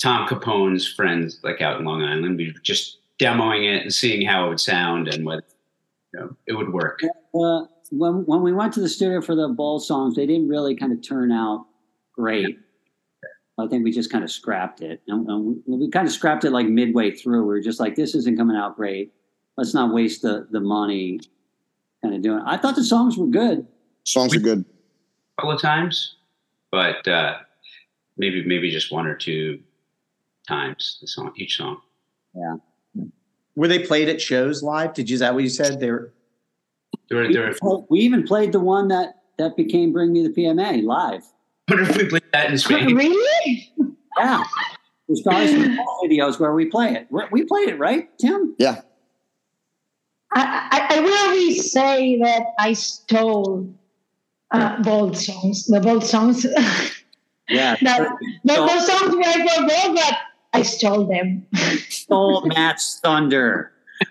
[0.00, 2.36] Tom Capone's friends, like out in Long Island.
[2.36, 5.42] We were just demoing it and seeing how it would sound and whether
[6.14, 7.00] you know, it would work.
[7.34, 10.76] uh, when when we went to the studio for the ball songs, they didn't really
[10.76, 11.66] kind of turn out
[12.12, 12.58] great.
[13.58, 16.44] I think we just kind of scrapped it, and, and we, we kind of scrapped
[16.44, 17.40] it like midway through.
[17.42, 19.12] We were just like, "This isn't coming out great.
[19.56, 21.20] Let's not waste the the money."
[22.02, 22.38] Kind of doing.
[22.38, 22.44] It.
[22.46, 23.66] I thought the songs were good.
[24.04, 24.60] Songs are good.
[25.38, 26.14] A couple of times,
[26.70, 27.38] but uh,
[28.16, 29.58] maybe maybe just one or two
[30.46, 31.80] times the song each song.
[32.34, 32.56] Yeah.
[33.56, 34.94] Were they played at shows live?
[34.94, 35.14] Did you?
[35.14, 35.80] Is that what you said?
[35.80, 36.12] They were.
[37.10, 40.22] There, were- We, there, were- we even played the one that that became "Bring Me
[40.22, 41.24] the PMA" live.
[41.68, 42.94] Wonder if we played that in Spain.
[42.96, 43.72] really?
[44.18, 44.42] Yeah,
[45.06, 47.06] there's guys in the videos where we play it.
[47.10, 48.54] We- We played it, right, Tim?
[48.58, 48.82] Yeah.
[50.34, 53.72] I, I, I will really say that I stole
[54.50, 56.46] uh, bold songs, the bold songs.
[57.50, 57.76] Yeah.
[57.80, 58.10] that,
[58.44, 60.14] the, the songs were for bold, but
[60.52, 61.46] I stole them.
[61.88, 63.72] Stole Matt's thunder.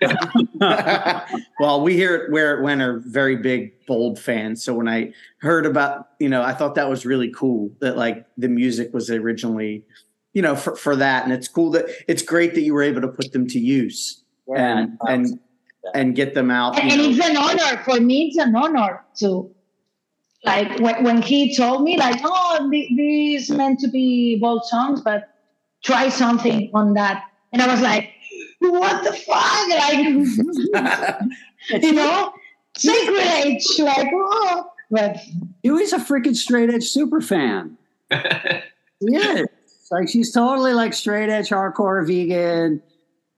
[1.60, 4.62] well, we here at Where It Went are very big Bold fans.
[4.62, 8.26] So when I heard about, you know, I thought that was really cool that like
[8.36, 9.84] the music was originally,
[10.34, 11.24] you know, for, for that.
[11.24, 14.22] And it's cool that it's great that you were able to put them to use
[14.54, 15.38] and and
[15.94, 16.78] and get them out.
[16.78, 18.28] And, and it's an honor for me.
[18.28, 19.50] It's an honor to,
[20.44, 25.34] like, when, when he told me, like, oh, these meant to be bold songs, but
[25.82, 27.24] try something on that.
[27.52, 28.12] And I was like,
[28.60, 29.68] what the fuck?
[29.68, 31.22] Like,
[31.82, 32.32] you know,
[32.76, 33.66] sacrilege.
[33.78, 35.18] Like, oh, but
[35.62, 37.76] Dewey's a freaking straight edge super fan.
[39.00, 39.46] He is.
[39.92, 42.82] Like she's totally like straight edge hardcore vegan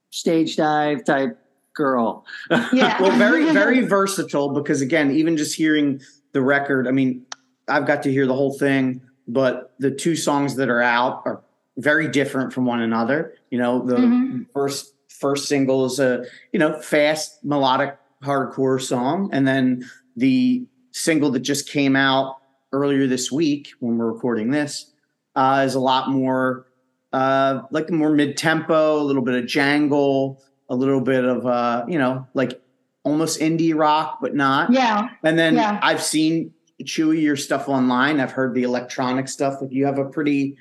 [0.09, 1.39] stage dive type
[1.75, 2.25] girl.
[2.73, 3.01] yeah.
[3.01, 6.01] well, very, very versatile because again, even just hearing
[6.33, 7.27] the record, I mean,
[7.69, 11.43] I've got to hear the whole thing, but the two songs that are out are
[11.77, 13.35] very different from one another.
[13.51, 14.47] You know, the Mhm.
[14.55, 21.31] first first single is a you know fast melodic hardcore song, and then the single
[21.31, 22.37] that just came out
[22.73, 24.93] earlier this week when we're recording this
[25.37, 26.67] uh, is a lot more
[27.13, 31.85] uh, like more mid tempo, a little bit of jangle, a little bit of uh,
[31.89, 32.61] you know like
[33.03, 34.71] almost indie rock, but not.
[34.73, 35.09] Yeah.
[35.25, 35.81] And then Yeah.
[35.83, 36.53] I've seen
[36.85, 38.21] Chui your stuff online.
[38.21, 39.61] I've heard the electronic stuff.
[39.61, 40.57] Like you have a pretty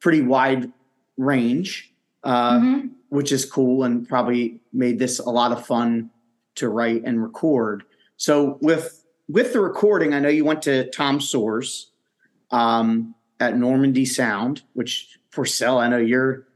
[0.00, 0.72] pretty wide
[1.16, 1.89] range,
[2.24, 2.90] uh, Mhm.
[3.08, 6.10] which is cool and probably made this a lot of fun
[6.56, 7.82] to write and record.
[8.16, 8.96] So with
[9.28, 11.86] with the recording, I know you went to Tom Soares
[12.50, 16.46] um, at Normandy Sound, which for Porcell, I know you're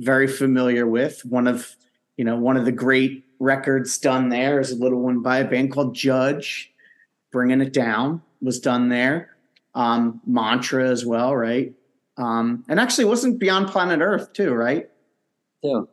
[0.00, 1.24] very familiar with.
[1.24, 1.76] One of
[2.16, 5.48] you know one of the great records done there is a little one by a
[5.48, 6.72] band called Judge,
[7.30, 9.36] bringing it down was done there.
[9.74, 11.72] Um, Mantra as well, right?
[12.16, 14.90] Um, and actually, wasn't Beyond Planet Earth too, right?
[15.62, 15.88] So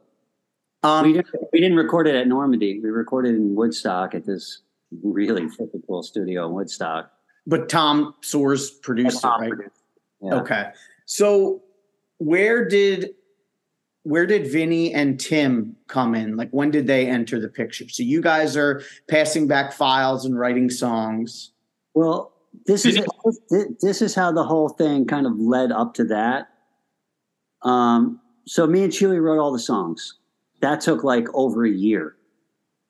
[0.84, 2.80] Um, we didn't we didn't record it at Normandy.
[2.80, 4.62] We recorded in Woodstock at this
[5.04, 7.12] really freaking cool studio in Woodstock.
[7.48, 9.52] but Tom Soares produced it, right?
[10.22, 10.36] Yeah.
[10.36, 10.72] Okay.
[11.06, 11.62] So
[12.18, 13.12] where did
[14.04, 16.38] where did Vinny and Tim come in?
[16.38, 17.90] Like when did they enter the picture?
[17.90, 21.52] So you guys are passing back files and writing songs.
[21.96, 22.32] Well,
[22.68, 23.00] this is
[23.82, 26.50] this is how the whole thing kind of led up to that.
[27.64, 30.16] Um, so me and Chui wrote all the songs.
[30.62, 32.16] That took like over a year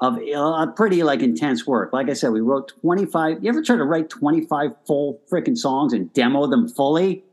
[0.02, 1.94] of uh, pretty like intense work.
[1.94, 3.44] Like I said, we wrote twenty five.
[3.44, 7.24] You ever try to write twenty five full freaking songs and demo them fully?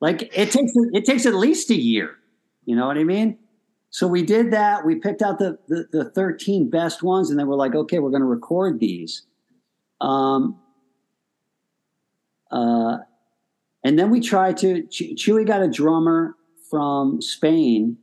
[0.00, 2.16] Like it takes it takes at least a year.
[2.64, 3.38] You know what I mean?
[3.90, 4.84] So we did that.
[4.84, 8.10] We picked out the the, the thirteen best ones, and then we're like, okay, we're
[8.10, 9.22] going to record these.
[10.00, 10.58] Um,
[12.50, 12.98] uh,
[13.84, 14.82] and then we tried to.
[14.86, 16.36] Chui got a drummer
[16.74, 17.96] from Spain,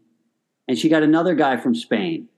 [0.70, 2.30] and she got another guy from Spain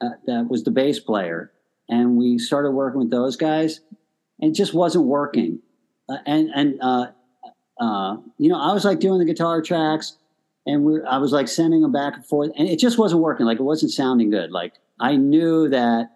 [0.00, 1.50] uh, that was the bass player.
[1.88, 3.80] And we started working with those guys,
[4.40, 5.58] and it just wasn't working.
[6.08, 7.06] Uh, and and uh,
[7.80, 10.18] uh, you know, I was like doing the guitar tracks,
[10.66, 13.44] and we I was like sending them back and forth, and it just wasn't working.
[13.44, 14.52] Like it wasn't sounding good.
[14.52, 16.12] Like I knew that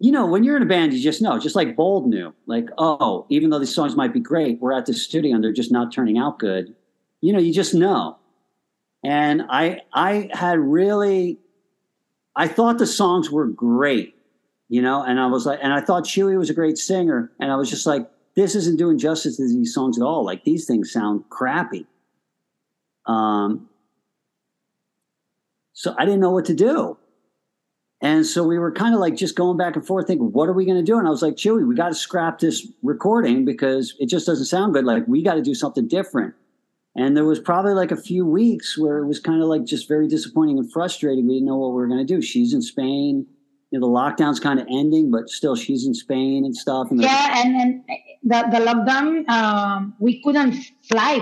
[0.00, 2.68] you know, when you're in a band, you just know, just like Bold knew, like,
[2.76, 5.72] oh, even though these songs might be great, we're at the studio and they're just
[5.72, 6.74] not turning out good.
[7.22, 8.18] You know, you just know.
[9.04, 11.38] And I, I had really,
[12.34, 14.14] I thought the songs were great,
[14.68, 17.52] you know, and I was like, and I thought Chui was a great singer, and
[17.52, 20.24] I was just like, this isn't doing justice to these songs at all.
[20.24, 21.86] Like these things sound crappy.
[23.06, 23.68] Um,
[25.72, 26.96] so I didn't know what to do.
[28.00, 30.52] And so we were kind of like just going back and forth thinking, what are
[30.52, 30.98] we going to do?
[30.98, 34.46] And I was like, Chui, we got to scrap this recording because it just doesn't
[34.46, 34.84] sound good.
[34.84, 36.34] Like we got to do something different.
[36.96, 39.88] And there was probably like a few weeks where it was kind of like just
[39.88, 41.26] very disappointing and frustrating.
[41.26, 42.22] We didn't know what we were going to do.
[42.22, 43.26] She's in Spain.
[43.70, 46.92] You know, the lockdown's kind of ending, but still she's in Spain and stuff.
[46.92, 47.84] And Yeah, and, and
[48.22, 50.54] the, the lockdown, um, we couldn't
[50.88, 51.20] fly,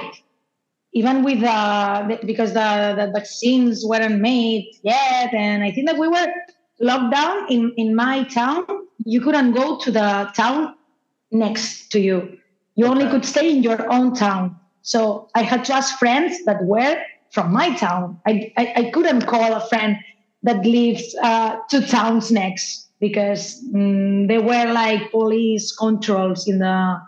[0.93, 5.33] even with uh, the, because the, the vaccines weren't made yet.
[5.33, 6.27] And I think that we were
[6.81, 8.67] locked down in, in my town.
[9.07, 10.75] You couldn't go to the town
[11.31, 12.39] next to you.
[12.75, 14.57] You only could stay in your own town.
[14.83, 16.97] So I had to ask friends that were
[17.31, 18.21] from my town.
[18.27, 19.97] I, I, I couldn't call a friend
[20.43, 27.01] that lives uh, two towns next because mm, there were like police controls in the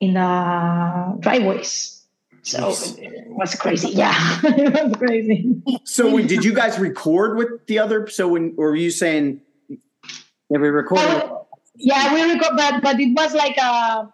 [0.00, 1.96] in the driveways.
[2.42, 3.88] So it was crazy.
[3.94, 5.62] Yeah, it was crazy.
[5.84, 8.08] So wait, did you guys record with the other?
[8.08, 11.06] So when or were you saying yeah, we recorded.
[11.06, 14.10] Oh, yeah, we record, but but it was like a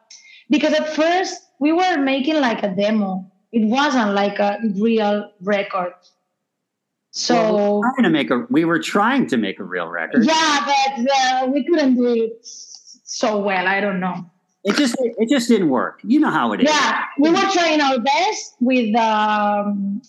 [0.50, 3.30] because at first we were making like a demo.
[3.52, 5.94] It wasn't like a real record.
[7.10, 10.26] So trying to make a, we were trying to make a real record.
[10.26, 13.66] yeah, but uh, we couldn't do it so well.
[13.66, 14.30] I don't know.
[14.64, 16.00] It just, it just didn't work.
[16.02, 16.68] You know how it is.
[16.68, 20.02] Yeah, we were trying our best with um,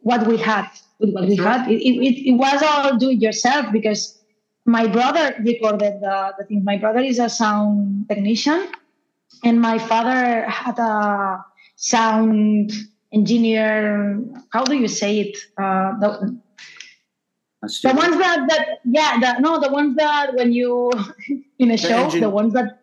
[0.00, 0.68] what we had.
[1.00, 4.22] With what we had, it, it, it was all do it yourself because
[4.64, 6.62] my brother recorded the, the thing.
[6.62, 8.68] My brother is a sound technician,
[9.44, 11.44] and my father had a
[11.76, 12.72] sound
[13.12, 14.18] engineer.
[14.50, 15.38] How do you say it?
[15.58, 16.40] Uh, the,
[17.62, 20.90] the ones that, that yeah, the, no, the ones that when you
[21.58, 22.80] in a show, engine- the ones that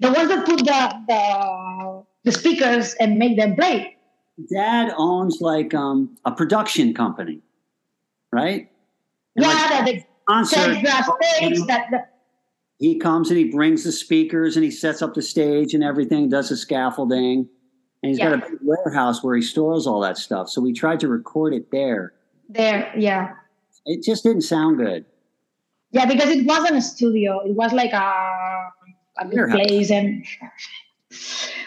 [0.00, 3.96] the ones that put the the, the speakers and make them play.
[4.50, 7.42] Dad owns like um, a production company,
[8.32, 8.70] right?
[9.36, 12.04] And yeah, like that the concert, stage, the stage, that the,
[12.80, 16.30] he comes and he brings the speakers and he sets up the stage and everything,
[16.30, 17.46] does the scaffolding,
[18.02, 20.48] and he's got a big warehouse where he stores all that stuff.
[20.48, 22.14] So we tried to record it there.
[22.48, 23.34] there, yeah.
[23.84, 25.04] it just didn't sound good.
[25.90, 27.40] Yeah, because it wasn't a studio.
[27.44, 28.70] It was like a,
[29.18, 30.24] a big place, and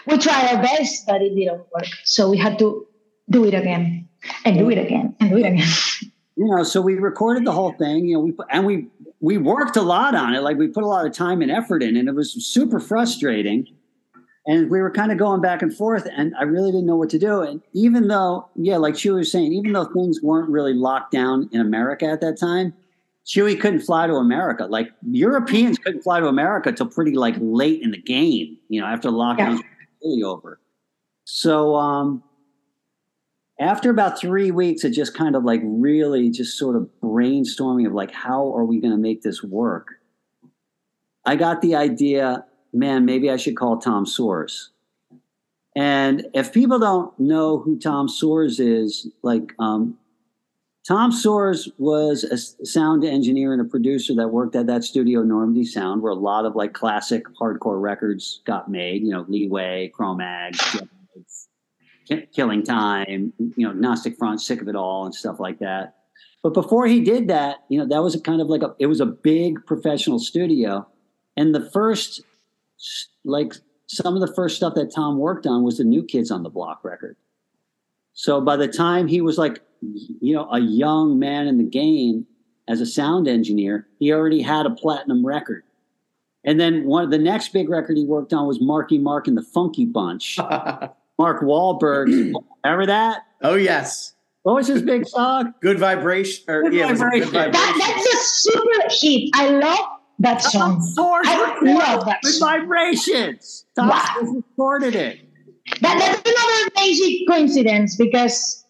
[0.06, 1.86] we tried our best, but it didn't work.
[2.02, 2.88] So we had to
[3.30, 4.08] do it again
[4.44, 5.68] and do it again and do it again.
[6.36, 8.88] you know so we recorded the whole thing you know we put, and we
[9.20, 11.82] we worked a lot on it like we put a lot of time and effort
[11.82, 13.66] in and it was super frustrating.
[14.46, 17.08] And we were kind of going back and forth and i really didn't know what
[17.10, 20.74] to do and even though yeah like Chui was saying even though things weren't really
[20.74, 22.74] locked down in america at that time
[23.24, 24.66] Chui couldn't fly to america.
[24.66, 28.86] Like europeans couldn't fly to america till pretty like late in the game you know
[28.86, 29.64] after lockdowns were
[30.02, 30.60] really over.
[31.24, 32.22] So um
[33.60, 37.92] after about three weeks of just kind of like really just sort of brainstorming of
[37.92, 39.88] like how are we going to make this work?
[41.24, 44.68] I got the idea man maybe i should call tom soares.
[45.76, 49.96] And if people don't know who tom soares is like um,
[50.86, 52.36] tom soares was a
[52.66, 56.44] sound engineer and a producer that worked at that studio normandy sound where a lot
[56.44, 60.56] of like classic hardcore records got made you know leeway Cro-Mag
[62.32, 65.96] Killing Time, you know, Gnostic Front, Sick of It All, and stuff like that.
[66.42, 68.86] But before he did that, you know, that was a kind of like a, it
[68.86, 70.86] was a big professional studio.
[71.36, 72.22] And the first,
[73.24, 73.54] like,
[73.86, 76.50] some of the first stuff that Tom worked on was the New Kids on the
[76.50, 77.16] Block record.
[78.12, 82.26] So by the time he was like, you know, a young man in the game
[82.68, 85.64] as a sound engineer, he already had a platinum record.
[86.44, 89.36] And then one of the next big record he worked on was Marky Mark and
[89.36, 90.38] the Funky Bunch.
[91.18, 92.06] Mark Wahlberg.
[92.64, 93.22] Remember that?
[93.42, 95.52] oh yes, What was his big song?
[95.60, 96.44] good vibration.
[96.48, 97.32] Or Good yeah, it was a good vibration.
[97.32, 97.52] vibration.
[97.52, 99.30] That, that's a super hit.
[99.34, 99.86] I love
[100.20, 100.80] that song.
[100.80, 102.48] Source I love that with song.
[102.60, 103.66] vibrations.
[103.76, 104.16] Tom Wow.
[104.22, 105.20] Recorded it.
[105.80, 108.64] That, that's another amazing coincidence because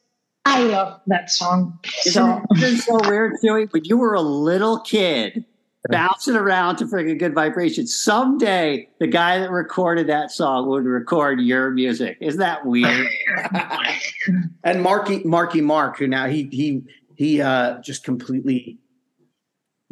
[0.44, 1.78] I love that song.
[2.06, 3.64] Isn't So it isn't it so weird, Joey?
[3.66, 5.44] When you were a little kid
[5.90, 11.40] bouncing around to freaking good vibrations, someday the guy that recorded that song would record
[11.40, 12.16] your music.
[12.20, 13.06] Isn't that weird?
[14.64, 16.82] and Marky Marky Mark, who now he he
[17.16, 18.78] he uh just completely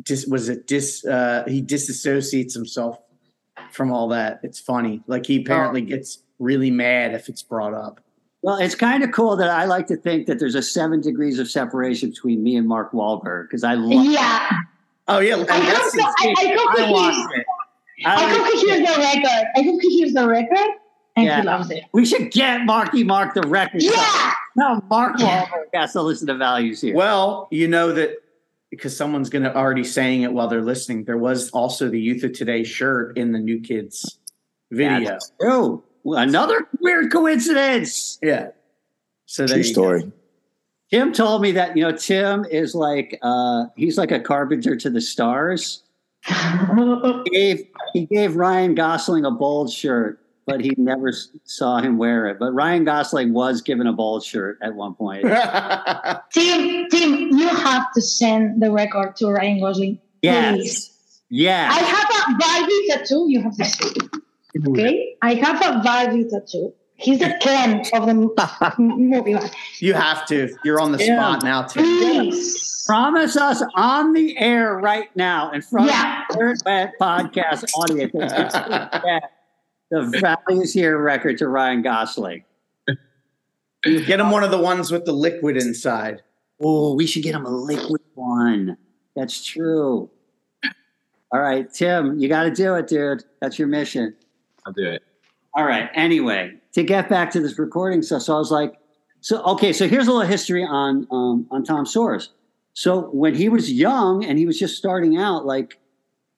[0.02, 2.98] dis was it dis uh he disassociates himself
[3.70, 4.40] from all that.
[4.42, 5.02] It's funny.
[5.06, 8.00] Like he apparently gets really mad if it's brought up.
[8.42, 11.38] Well, it's kind of cool that I like to think that there's a seven degrees
[11.38, 14.50] of separation between me and Mark Wahlberg because I love yeah,
[15.08, 16.00] Oh yeah, and I that's hope, so.
[16.02, 17.28] I, I hope I um, he watched hears.
[17.40, 17.46] it.
[18.06, 19.46] I I hope he hears the record.
[19.56, 20.70] I hope he hears the record
[21.16, 21.40] and Yeah.
[21.40, 21.84] he loves it.
[21.92, 23.82] we should get Marky Mark the record.
[23.82, 26.94] Yeah, No, Mark Wahlberg has to listen to values here.
[26.96, 28.16] well, you know that
[28.70, 31.04] because someone's gonna already saying it while they're listening.
[31.04, 34.18] There was also the Youth of Today shirt in the New Kids
[34.70, 35.18] video.
[35.42, 38.18] Oh, Another weird coincidence.
[38.22, 38.48] Yeah.
[39.26, 40.02] So there True story.
[40.04, 40.12] go.
[40.92, 41.02] Story.
[41.02, 44.90] Tim told me that you know Tim is like uh, he's like a carpenter to
[44.90, 45.82] the stars.
[47.24, 51.12] He gave he gave Ryan Gosling a bold shirt, but he never
[51.44, 52.38] saw him wear it.
[52.38, 55.22] But Ryan Gosling was given a bold shirt at one point.
[56.32, 59.98] Tim, Tim, you have to send the record to Ryan Gosling.
[60.22, 60.56] Yes.
[60.56, 60.92] Please.
[61.70, 63.26] I have a Barbie tattoo.
[63.28, 63.90] You have to see.
[64.68, 66.72] Okay, I have a Barbie tattoo.
[67.02, 69.36] He's the Ken of the movie.
[69.80, 70.54] you have to.
[70.64, 71.16] You're on the Yeah.
[71.18, 71.84] spot now, Tim.
[71.84, 72.84] Please.
[72.86, 76.22] promise us on the air right now in front Yeah.
[76.22, 79.30] of the Third Wet podcast audience that
[79.90, 82.44] the values here record to Ryan Gosling.
[83.84, 86.22] Get him one of the ones with the liquid inside.
[86.60, 88.76] Oh, we should get him a liquid one.
[89.16, 90.08] That's true.
[91.32, 93.24] All right, Tim, you got to do it, dude.
[93.40, 94.14] That's your mission.
[94.66, 95.02] I'll do it.
[95.54, 95.90] All right.
[95.94, 98.74] Anyway, to get back to this recording stuff, so I was like,
[99.20, 102.28] so okay, so here's a little history on um, on Tom Soares.
[102.74, 105.78] So when he was young and he was just starting out, like,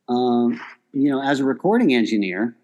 [0.09, 0.61] um,
[0.93, 2.57] you know, as a recording engineer,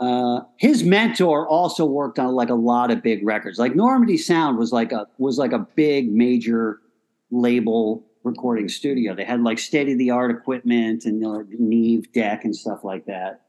[0.00, 3.58] uh, his mentor also worked on like a lot of big records.
[3.58, 6.80] Like Normandy Sound was like a was like a big major
[7.30, 9.14] label recording studio.
[9.14, 12.84] They had like state of the art equipment and you know, Neve deck and stuff
[12.84, 13.42] like that.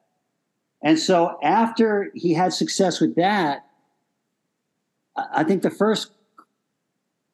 [0.81, 3.65] And so after he had success with that,
[5.15, 6.11] I think the first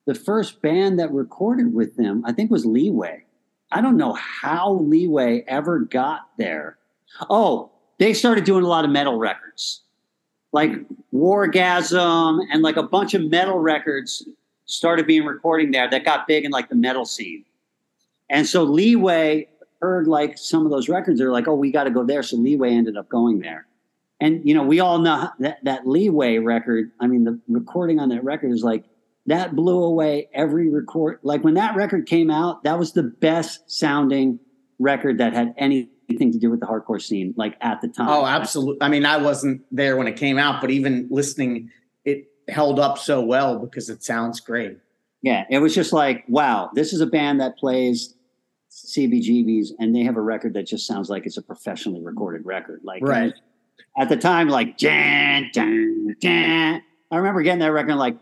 [0.06, 3.26] the first band that recorded with them, I think was Leeway.
[3.72, 6.78] I don't know how Leeway ever got there.
[7.30, 9.82] Oh, they started doing a lot of metal records.
[10.52, 10.72] Like
[11.14, 14.28] Wargasm and like a bunch of metal records
[14.66, 17.44] started being recording there that got big in like the metal scene.
[18.30, 19.48] And so Leeway
[19.82, 21.20] heard like some of those records.
[21.20, 22.24] They're like, oh, we got to go there.
[22.24, 23.68] So Leeway ended up going there.
[24.20, 26.92] And you know, we all know that that Leeway record.
[27.00, 28.86] I mean, the recording on that record is like
[29.26, 31.20] that blew away every record.
[31.24, 34.40] Like when that record came out, that was the best sounding
[34.80, 38.08] record that had anything to do with the hardcore scene, like at the time.
[38.08, 38.82] Oh, absolutely.
[38.82, 41.72] I mean, I wasn't there when it came out, but even listening,
[42.04, 44.78] it held up so well because it sounds great.
[45.22, 48.14] Yeah, it was just like, wow, this is a band that plays
[48.76, 52.82] CBGBs and they have a record that just sounds like it's a professionally recorded record.
[52.84, 53.34] Like Right.
[53.98, 54.76] at the time, like.
[57.12, 58.18] I remember getting that record, like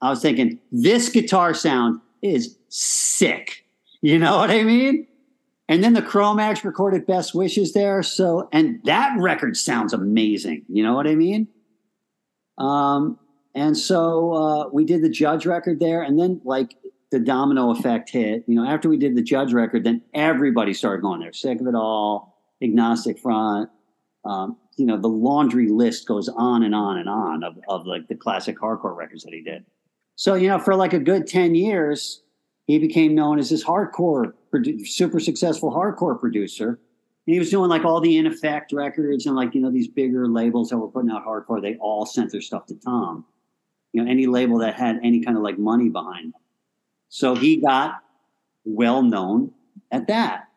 [0.00, 3.64] I was thinking, this guitar sound is sick.
[4.02, 5.06] You know what I mean?
[5.68, 8.00] And then the Cro-Mags recorded Best Wishes there.
[8.04, 10.64] So, and that record sounds amazing.
[10.68, 11.48] You know what I mean?
[12.58, 13.18] Um,
[13.54, 16.76] and so uh, we did the Judge record there, and then like
[17.10, 18.44] the domino effect hit.
[18.46, 21.32] You know, after we did the Judge record, then everybody started going there.
[21.32, 23.70] Sick of it all, Agnostic Front.
[24.24, 28.08] Um, you know, the laundry list goes on and on and on of, of like
[28.08, 29.64] the classic hardcore records that he did.
[30.16, 32.22] So, you know, for like a good 10 years,
[32.66, 34.32] he became known as this hardcore,
[34.84, 36.68] super successful hardcore producer.
[37.26, 39.88] And he was doing like all the In Effect records and like, you know, these
[39.88, 43.24] bigger labels that were putting out hardcore, they all sent their stuff to Tom.
[43.92, 46.34] You know, any label that had any kind of like money behind.
[47.16, 48.02] So he got
[48.66, 49.52] well known
[49.90, 50.48] at that.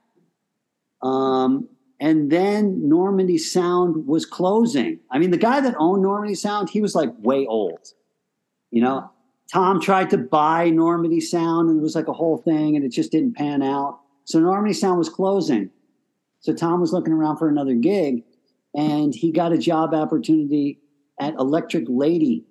[1.01, 1.69] Um,
[2.01, 4.99] and then Normandy Sound was closing.
[5.09, 7.93] I mean, the guy that owned Normandy Sound, he was like way old.
[8.71, 9.09] You know,
[9.49, 12.91] Tom tried to buy Normandy Sound and it was like a whole thing and it
[12.91, 14.01] just didn't pan out.
[14.25, 15.69] So Normandy Sound was closing.
[16.41, 18.25] So Tom was looking around for another gig
[18.75, 20.81] and he got a job opportunity
[21.21, 22.43] at Electric Lady,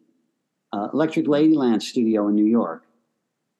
[0.72, 2.87] uh, Electric Ladyland studio in New York.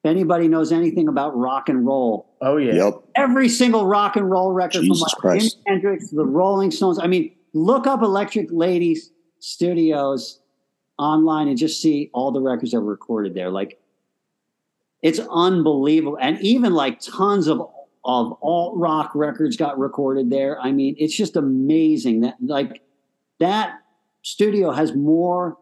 [0.09, 2.72] If anybody knows anything about rock and roll, Oh yeah.
[2.86, 2.94] Yep.
[3.14, 5.59] every single rock and roll record Jesus from like Jimi Christ.
[5.66, 6.98] Hendrix, the Rolling Stones.
[6.98, 10.40] I mean, look up Electric Ladies Studios
[10.98, 13.50] online and just see all the records that were recorded there.
[13.50, 13.78] Like,
[15.02, 17.61] it's unbelievable, and even like tons of
[18.04, 20.59] of alt rock records got recorded there.
[20.61, 22.80] I mean, it's just amazing that like
[23.40, 23.80] that
[24.22, 25.59] studio has more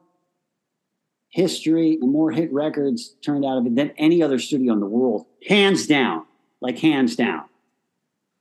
[1.37, 4.87] history and more hit records turned out of it than any other studio in the
[4.87, 6.25] world, hands down
[6.63, 7.45] like hands down.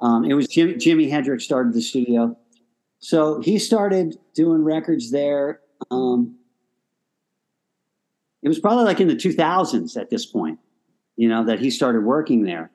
[0.01, 2.37] Um, it was Jim, Jimi Hendrix started the studio,
[2.99, 5.59] so he started doing records there.
[5.91, 6.37] Um,
[8.41, 10.59] it was probably like in the 2000s at this point,
[11.17, 12.71] you know, that he started working there,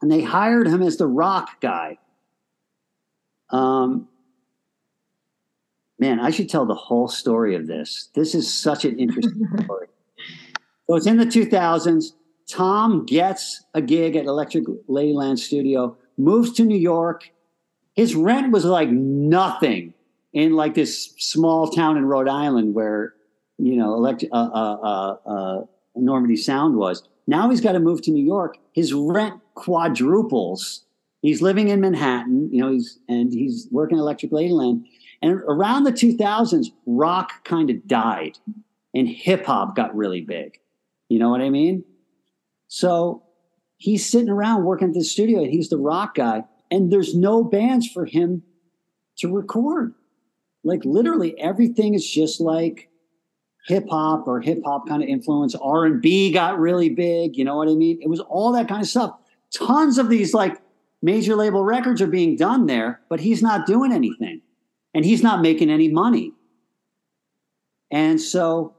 [0.00, 1.98] and they hired him as the rock guy.
[3.50, 4.08] Um,
[6.04, 8.10] man, I should tell the whole story of this.
[8.14, 9.86] This is such an interesting story.
[10.86, 12.12] So it's in the 2000s.
[12.46, 17.30] Tom gets a gig at Electric Ladyland Studio, moves to New York.
[17.94, 19.94] His rent was like nothing
[20.34, 23.14] in like this small town in Rhode Island where,
[23.56, 25.64] you know, elect- uh, uh, uh, uh,
[25.96, 27.02] Normandy Sound was.
[27.26, 28.58] Now he's got to move to New York.
[28.74, 30.84] His rent quadruples.
[31.22, 34.84] He's living in Manhattan, you know, he's and he's working at Electric Ladyland.
[35.22, 38.38] And around the 2000s, rock kind of died
[38.94, 40.58] and hip hop got really big.
[41.08, 41.84] You know what I mean?
[42.68, 43.22] So
[43.76, 47.44] he's sitting around working at the studio and he's the rock guy, and there's no
[47.44, 48.42] bands for him
[49.18, 49.94] to record.
[50.64, 52.88] Like literally everything is just like
[53.66, 55.54] hip hop or hip hop kind of influence.
[55.54, 57.36] R and B got really big.
[57.36, 57.98] You know what I mean?
[58.02, 59.14] It was all that kind of stuff.
[59.54, 60.60] Tons of these like
[61.02, 64.40] major label records are being done there, but he's not doing anything,
[64.94, 66.32] and he's not making any money.
[67.90, 68.76] And so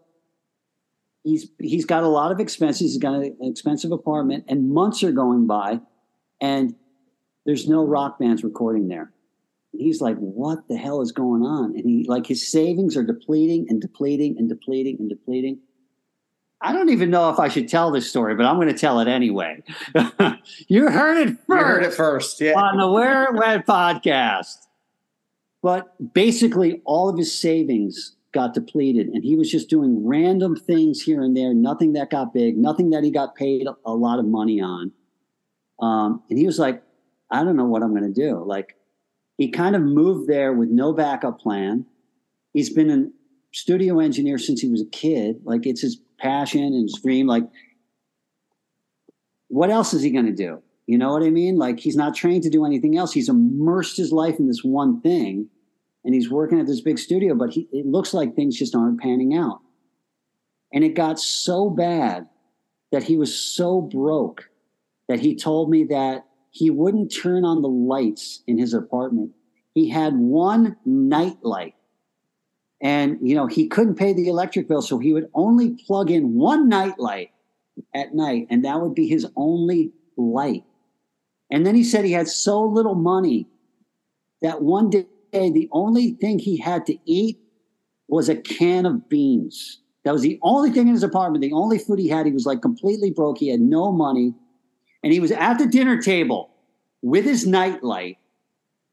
[1.24, 2.94] he's he's got a lot of expenses.
[2.94, 5.82] He's got an expensive apartment, and months are going by,
[6.42, 6.76] and
[7.46, 9.12] there's no rock bands recording there.
[9.74, 13.04] And he's like, "What the hell is going on?" And he like his savings are
[13.04, 15.60] depleting and depleting and depleting and depleting.
[16.62, 19.00] I don't even know if I should tell this story, but I'm going to tell
[19.00, 19.62] it anyway.
[20.68, 21.50] you heard it first.
[21.50, 22.42] You heard it first.
[22.42, 22.54] Yeah.
[22.54, 24.65] on the Where It Went podcast.
[25.66, 31.02] But basically, all of his savings got depleted, and he was just doing random things
[31.02, 34.26] here and there, nothing that got big, nothing that he got paid a lot of
[34.26, 34.92] money on.
[35.80, 36.84] Um, and he was like,
[37.32, 38.44] I don't know what I'm going to do.
[38.46, 38.78] Like,
[39.40, 41.88] he kind of moved there with no backup plan.
[42.54, 43.08] He's been a
[43.52, 45.38] studio engineer since he was a kid.
[45.46, 47.26] Like, it's his passion and his dream.
[47.26, 47.50] Like,
[49.48, 50.62] what else is he going to do?
[50.86, 51.58] You know what I mean?
[51.58, 53.12] Like he's not trained to do anything else.
[53.12, 55.50] He's immersed his life in this one thing,
[56.06, 57.36] and he's working at this big studio.
[57.36, 59.60] But he, it looks like things just aren't panning out.
[60.72, 62.28] And it got so bad
[62.92, 64.50] that he was so broke
[65.10, 69.32] that he told me that he wouldn't turn on the lights in his apartment.
[69.74, 71.76] He had one night light.
[72.82, 76.36] And you know, he couldn't pay the electric bill, so he would only plug in
[76.36, 77.32] one night light
[77.94, 80.64] at night, and that would be his only light.
[81.50, 83.48] And then he said he had so little money
[84.42, 87.40] that one day the only thing he had to eat
[88.08, 89.82] was a can of beans.
[90.04, 91.42] That was the only thing in his apartment.
[91.42, 92.26] The only food he had.
[92.26, 93.40] He was like completely broke.
[93.40, 94.34] He had no money.
[95.04, 96.52] And he was at the dinner table
[97.02, 98.18] with his nightlight,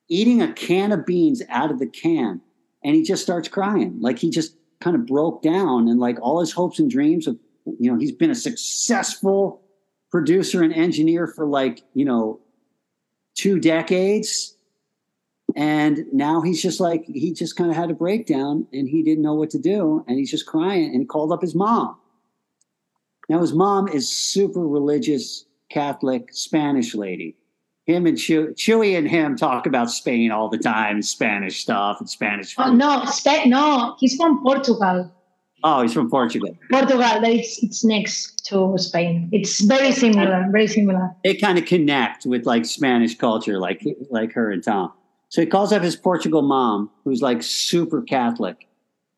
[0.09, 2.41] eating a can of beans out of the can.
[2.83, 3.99] And he just starts crying.
[4.01, 7.39] Like he just kind of broke down and like all his hopes and dreams of,
[7.79, 9.63] you know, he's been a successful
[10.11, 12.41] producer and engineer for like, you know,
[13.35, 14.57] two decades
[15.57, 19.23] and now he's just like, he just kind of had a breakdown and he didn't
[19.23, 20.05] know what to do.
[20.07, 21.97] And he's just crying and he called up his mom.
[23.29, 27.37] Now, his mom is super religious, Catholic, Spanish lady.
[27.87, 32.09] Him and Chew- Chui and him talk about Spain all the time, Spanish stuff and
[32.09, 32.55] Spanish.
[32.59, 35.11] Oh, no, Spa- no, he's from Portugal.
[35.65, 36.57] Oh, he's from Portugal.
[36.71, 39.29] Portugal, it's, it's next to Spain.
[39.33, 41.11] It's very similar, very similar.
[41.25, 44.93] They kind of connect with like Spanish culture, like like her and Tom.
[45.33, 48.69] So he calls up his Portugal mom, who's like super Catholic.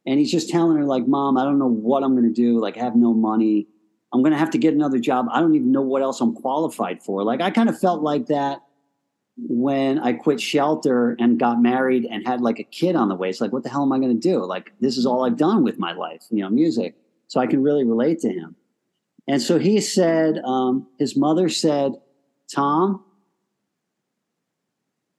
[0.07, 2.61] And he's just telling her, like, Mom, I don't know what I'm going to do.
[2.61, 3.67] Like, I have no money.
[4.13, 5.27] I'm going to have to get another job.
[5.33, 7.25] I don't even know what else I'm qualified for.
[7.25, 8.63] Like, I kind of felt like that
[9.39, 13.29] when I quit shelter and got married and had like a kid on the way.
[13.29, 14.45] It's like, what the hell am I going to do?
[14.45, 16.95] Like, this is all I've done with my life, you know, music.
[17.27, 18.55] So I can really relate to him.
[19.27, 21.95] And so he said, um, his mother said,
[22.55, 23.04] Tom,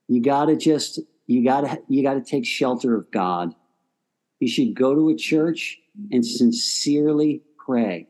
[0.08, 3.54] you got to just you got to you got to take shelter of god.
[4.40, 5.78] You should go to a church
[6.10, 8.06] and sincerely pray.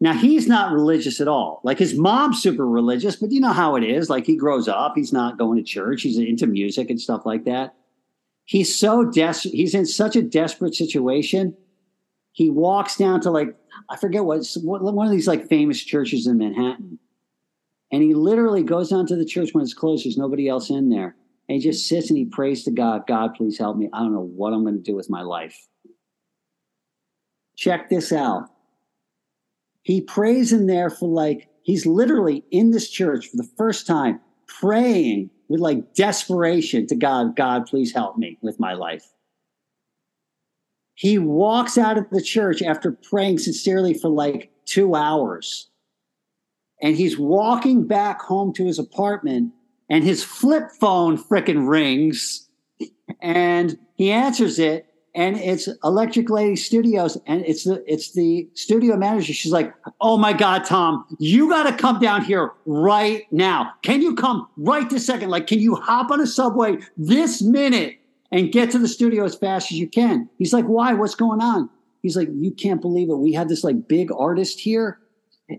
[0.00, 1.60] Now he's not religious at all.
[1.62, 4.10] Like his mom's super religious but you know how it is.
[4.10, 4.92] Like he grows up.
[4.96, 6.02] He's not going to church.
[6.02, 7.74] He's into music and stuff like that.
[8.44, 11.56] He's so desperate he's in such a desperate situation.
[12.32, 13.56] He walks down to like
[13.88, 16.98] i forget what one of these like famous churches in manhattan.
[17.90, 20.04] And he literally goes down to the church when it's closed.
[20.04, 21.14] There's nobody else in there
[21.48, 23.88] and he just sits and he prays to God, God, please help me.
[23.92, 25.56] I don't know what I'm going to do with my life.
[27.56, 28.48] Check this out.
[29.82, 34.20] He prays in there for like, he's literally in this church for the first time,
[34.46, 39.04] praying with like desperation to God, God, please help me with my life.
[40.94, 45.68] He walks out of the church after praying sincerely for like two hours.
[46.80, 49.52] And he's walking back home to his apartment
[49.90, 52.48] and his flip phone fricking rings
[53.20, 58.96] and he answers it and it's electric lady studios and it's the it's the studio
[58.96, 59.32] manager.
[59.32, 63.72] She's like oh my god tom you got to come down here right now.
[63.82, 65.30] Can you come right this second?
[65.30, 67.98] Like can you hop on a subway this minute
[68.30, 70.28] and get to the studio as fast as you can?
[70.38, 70.94] He's like why?
[70.94, 71.68] What's going on?
[72.02, 73.16] He's like you can't believe it.
[73.16, 74.98] We have this like big artist here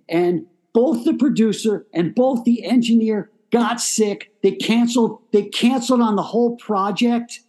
[0.10, 4.34] and both the producer and both the engineer got sick.
[4.41, 5.22] They canceled.
[5.32, 7.39] They canceled on the whole project.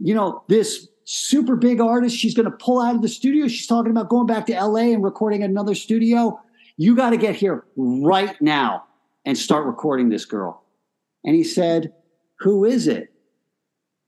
[0.00, 3.46] You know, this super big artist, she's going to pull out of the studio.
[3.46, 6.40] She's talking about going back to LA and recording another studio.
[6.78, 8.84] You got to get here right now
[9.26, 10.64] and start recording this girl.
[11.22, 11.92] And he said,
[12.40, 13.12] Who is it?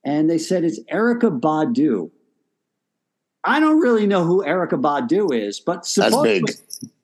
[0.02, 2.10] And they said, It's Erykah Badu.
[3.44, 6.44] I don't really know who Erykah Badu is, but that's big.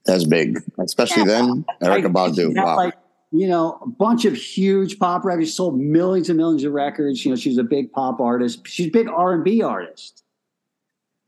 [0.07, 1.65] That's big, especially yeah, then.
[1.83, 2.57] Erykah Badu.
[2.57, 2.77] Wow.
[2.77, 2.95] Like
[3.33, 7.25] you know, a bunch of huge pop records, sold millions and millions of records.
[7.25, 8.67] You know, she's a big pop artist.
[8.67, 10.25] She's a big R and B artist.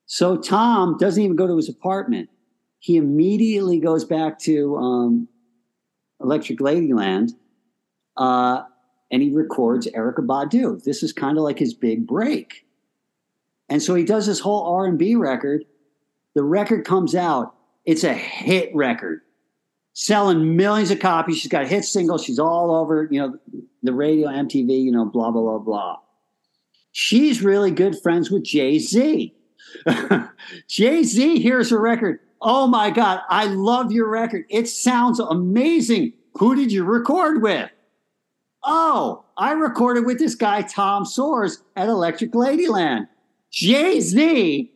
[0.07, 2.29] So Tom doesn't even go to his apartment.
[2.81, 5.29] He immediately goes back to um,
[6.21, 7.31] Electric Ladyland,
[8.17, 8.63] uh,
[9.13, 10.83] and he records Erykah Badu.
[10.83, 12.67] This is kind of like his big break.
[13.69, 15.65] And so he does this whole R and B record.
[16.35, 17.55] The record comes out.
[17.85, 19.21] It's a hit record
[19.95, 21.39] selling millions of copies.
[21.39, 22.25] She's got hit singles.
[22.25, 23.39] She's all over, you know,
[23.83, 25.99] the radio, MTV, you know, blah, blah, blah, blah.
[26.93, 29.35] She's really good friends with Jay Z.
[30.69, 32.21] Jay Z hears her record.
[32.41, 34.45] Oh my God, I love your record.
[34.49, 36.13] It sounds amazing.
[36.35, 37.71] Who did you record with?
[38.65, 43.09] Oh, I recorded with this guy, Tom Soares, at Electric Ladyland.
[43.51, 44.73] Jay Z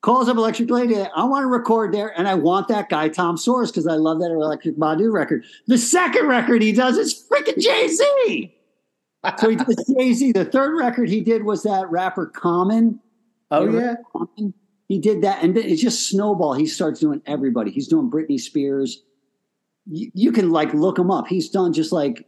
[0.00, 0.96] calls up Electric Lady.
[0.96, 4.20] I want to record there, and I want that guy Tom Soares because I love
[4.20, 5.44] that Electric Badu record.
[5.66, 8.54] The second record he does is freaking Jay Z.
[9.38, 10.32] so he does Jay Z.
[10.32, 13.00] The third record he did was that rapper Common.
[13.50, 14.54] Oh yeah, Common?
[14.88, 16.54] he did that, and it just snowball.
[16.54, 17.70] He starts doing everybody.
[17.70, 19.02] He's doing Britney Spears.
[19.86, 21.26] You, you can like look him up.
[21.26, 22.26] He's done just like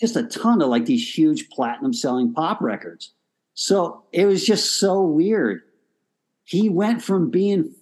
[0.00, 3.12] just a ton of like these huge platinum selling pop records.
[3.54, 5.62] So it was just so weird
[6.44, 7.74] he went from being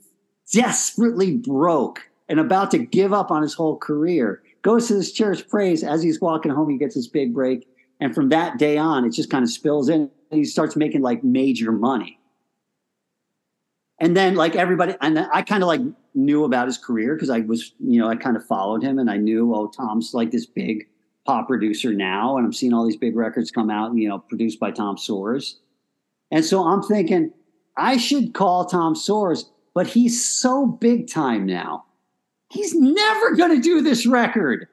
[0.52, 4.42] desperately broke and about to give up on his whole career.
[4.62, 5.82] Goes to this church, prays.
[5.82, 7.66] As he's walking home, he gets his big break.
[8.00, 10.10] And from that day on, it just kind of spills in.
[10.30, 12.18] And he starts making like major money.
[13.98, 15.80] And then, like everybody, and I kind of like
[16.14, 19.10] knew about his career because I was, you know, I kind of followed him and
[19.10, 20.88] I knew, oh, Tom's like this big
[21.24, 22.36] pop producer now.
[22.36, 25.54] And I'm seeing all these big records come out, you know, produced by Tom Soares.
[26.30, 27.32] And so I'm thinking,
[27.76, 29.44] I should call Tom Soares,
[29.74, 31.84] but he's so big time now.
[32.50, 34.68] He's never going to do this record.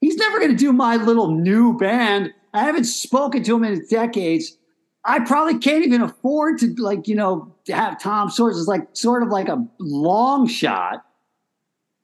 [0.00, 2.32] He's never going to do my little new band.
[2.52, 4.56] I haven't spoken to him in decades.
[5.04, 9.22] I probably can't even afford to like, you know, have Tom Soares is like sort
[9.22, 11.04] of like a long shot.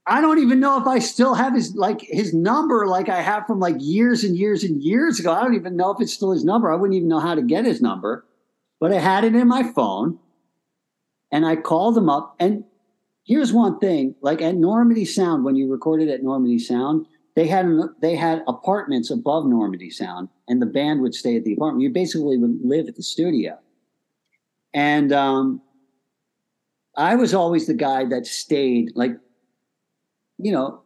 [0.07, 3.47] I don't even know if I still have his like his number like I have
[3.47, 5.33] from like years and years and years ago.
[5.33, 6.73] I don't even know if it's still his number.
[6.73, 8.27] I wouldn't even know how to get his number.
[8.81, 10.19] But I had it in my phone
[11.33, 12.35] and I called them up.
[12.39, 12.65] And
[13.25, 17.07] here's one thing like at Normandy Sound, when you recorded at Normandy Sound,
[17.37, 17.67] they had
[18.01, 21.83] they had apartments above Normandy Sound, and the band would stay at the apartment.
[21.83, 23.59] You basically would live at the studio,
[24.75, 25.63] and um,
[26.97, 28.91] I was always the guy that stayed.
[28.97, 29.13] Like,
[30.39, 30.83] you know,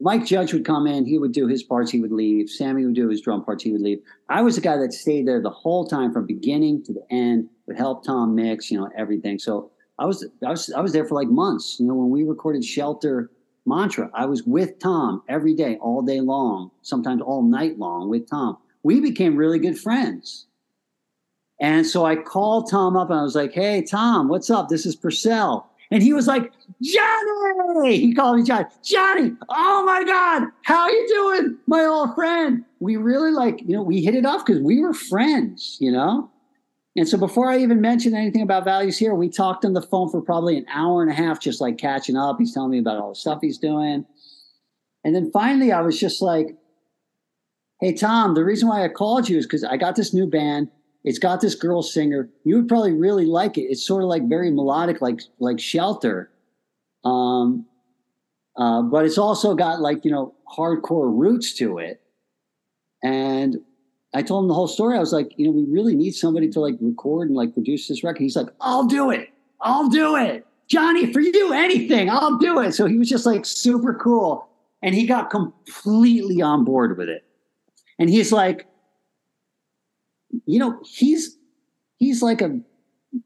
[0.00, 2.48] Mike Judge would come in, he would do his parts, he would leave.
[2.48, 4.00] Sammy would do his drum parts, he would leave.
[4.28, 7.48] I was the guy that stayed there the whole time from beginning to the end,
[7.66, 9.38] would help Tom mix, you know, everything.
[9.38, 9.70] So
[10.00, 11.78] I was I was I was there for like months.
[11.78, 13.30] You know, when we recorded Shelter
[13.66, 18.28] Mantra, I was with Tom every day, all day long, sometimes all night long with
[18.28, 18.56] Tom.
[18.82, 20.46] We became really good friends.
[21.60, 24.70] And so I called Tom up and I was like, "Hey, Tom, what's up?
[24.70, 28.64] This is Porcell." And he was like, "Johnny!" He called me Johnny.
[28.82, 32.64] Johnny, oh my God, how you doing, my old friend?
[32.78, 36.30] We really like, you know, we hit it off because we were friends, you know.
[36.96, 40.10] And so before I even mentioned anything about values here, we talked on the phone
[40.10, 42.36] for probably an hour and a half, just like catching up.
[42.38, 44.04] He's telling me about all the stuff he's doing.
[45.04, 46.56] And then finally, I was just like,
[47.80, 50.68] hey, Tom, the reason why I called you is because I got this new band.
[51.04, 52.28] It's got this girl singer.
[52.44, 53.62] You would probably really like it.
[53.62, 56.30] It's sort of like very melodic, like like Shelter.
[57.04, 57.66] Um,
[58.56, 62.02] uh, but it's also got like, you know, hardcore roots to it.
[63.02, 63.60] And
[64.12, 64.96] I told him the whole story.
[64.96, 67.86] I was like, you know, we really need somebody to like record and like produce
[67.88, 68.22] this record.
[68.22, 69.28] He's like, I'll do it.
[69.60, 70.46] I'll do it.
[70.68, 72.72] Johnny, for you, anything, I'll do it.
[72.72, 74.48] So he was just like super cool.
[74.82, 77.24] And he got completely on board with it.
[77.98, 78.66] And he's like,
[80.46, 81.36] you know, he's
[81.98, 82.60] he's like a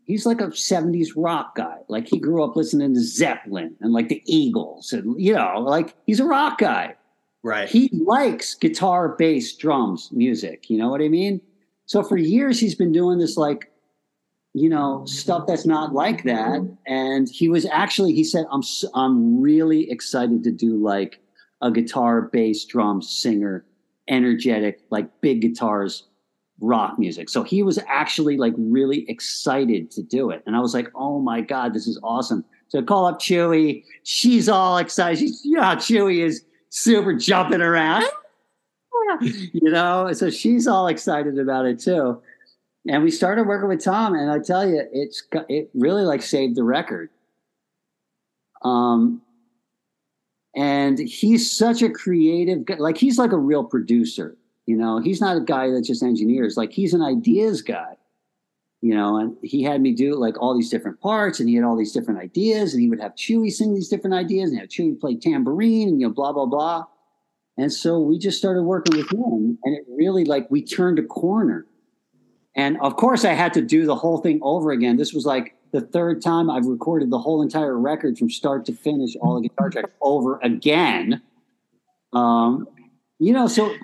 [0.04, 1.76] he's like a 70s rock guy.
[1.88, 5.94] Like he grew up listening to Zeppelin and like the Eagles and you know, like
[6.06, 6.94] he's a rock guy.
[7.44, 7.68] Right.
[7.68, 10.70] He likes guitar, bass, drums, music.
[10.70, 11.42] You know what I mean?
[11.84, 13.70] So for years he's been doing this like,
[14.54, 16.66] you know, stuff that's not like that.
[16.86, 18.62] And he was actually, he said, I'm
[18.94, 21.20] I'm really excited to do like
[21.60, 23.66] a guitar, bass, drums, singer,
[24.08, 26.04] energetic, like big guitars,
[26.60, 27.28] rock music.
[27.28, 30.42] So he was actually like really excited to do it.
[30.46, 32.42] And I was like, oh my God, this is awesome.
[32.68, 33.84] So I call up Chui.
[34.04, 35.18] She's all excited.
[35.18, 36.42] She's, you know how Chui is
[36.74, 38.04] super jumping around.
[39.20, 42.20] you know, so she's all excited about it too.
[42.88, 46.56] And we started working with Tom, and I tell you, it's it really like saved
[46.56, 47.08] the record.
[48.62, 49.22] Um,
[50.54, 52.76] and he's such a creative guy.
[52.76, 54.36] Like he's like a real producer.
[54.66, 56.56] You know, he's not a guy that just engineers.
[56.56, 57.96] Like he's an ideas guy.
[58.84, 61.64] You know, and he had me do like all these different parts, and he had
[61.64, 64.68] all these different ideas, and he would have Chui sing these different ideas, and have
[64.68, 66.84] Chui play tambourine, and you know, blah blah blah.
[67.56, 71.02] And so we just started working with him, and it really like we turned a
[71.02, 71.64] corner.
[72.56, 74.98] And of course, I had to do the whole thing over again.
[74.98, 78.74] This was like the third time I've recorded the whole entire record from start to
[78.74, 81.22] finish, all the guitar tracks over again.
[82.12, 82.68] Um,
[83.18, 83.74] you know, so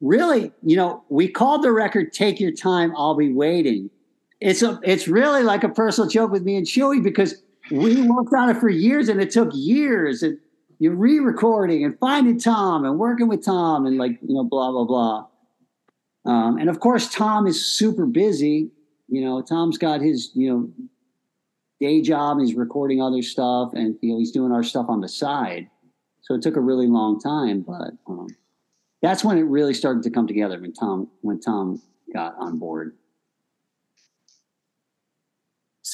[0.00, 3.90] really, you know, we called the record "Take Your Time, I'll Be Waiting."
[4.40, 8.34] It's a it's really like a personal joke with me and Chui because we worked
[8.34, 10.38] on it for years and it took years and
[10.78, 14.84] you're re-recording and finding Tom and working with Tom and like you know blah blah
[14.84, 15.26] blah.
[16.26, 18.70] Um, and of course, Tom is super busy.
[19.08, 20.70] You know, Tom's got his you know
[21.80, 22.38] day job.
[22.40, 25.68] He's recording other stuff, and you know he's doing our stuff on the side.
[26.22, 28.26] So it took a really long time, but um,
[29.00, 31.80] that's when it really started to come together when Tom when Tom
[32.12, 32.96] got on board.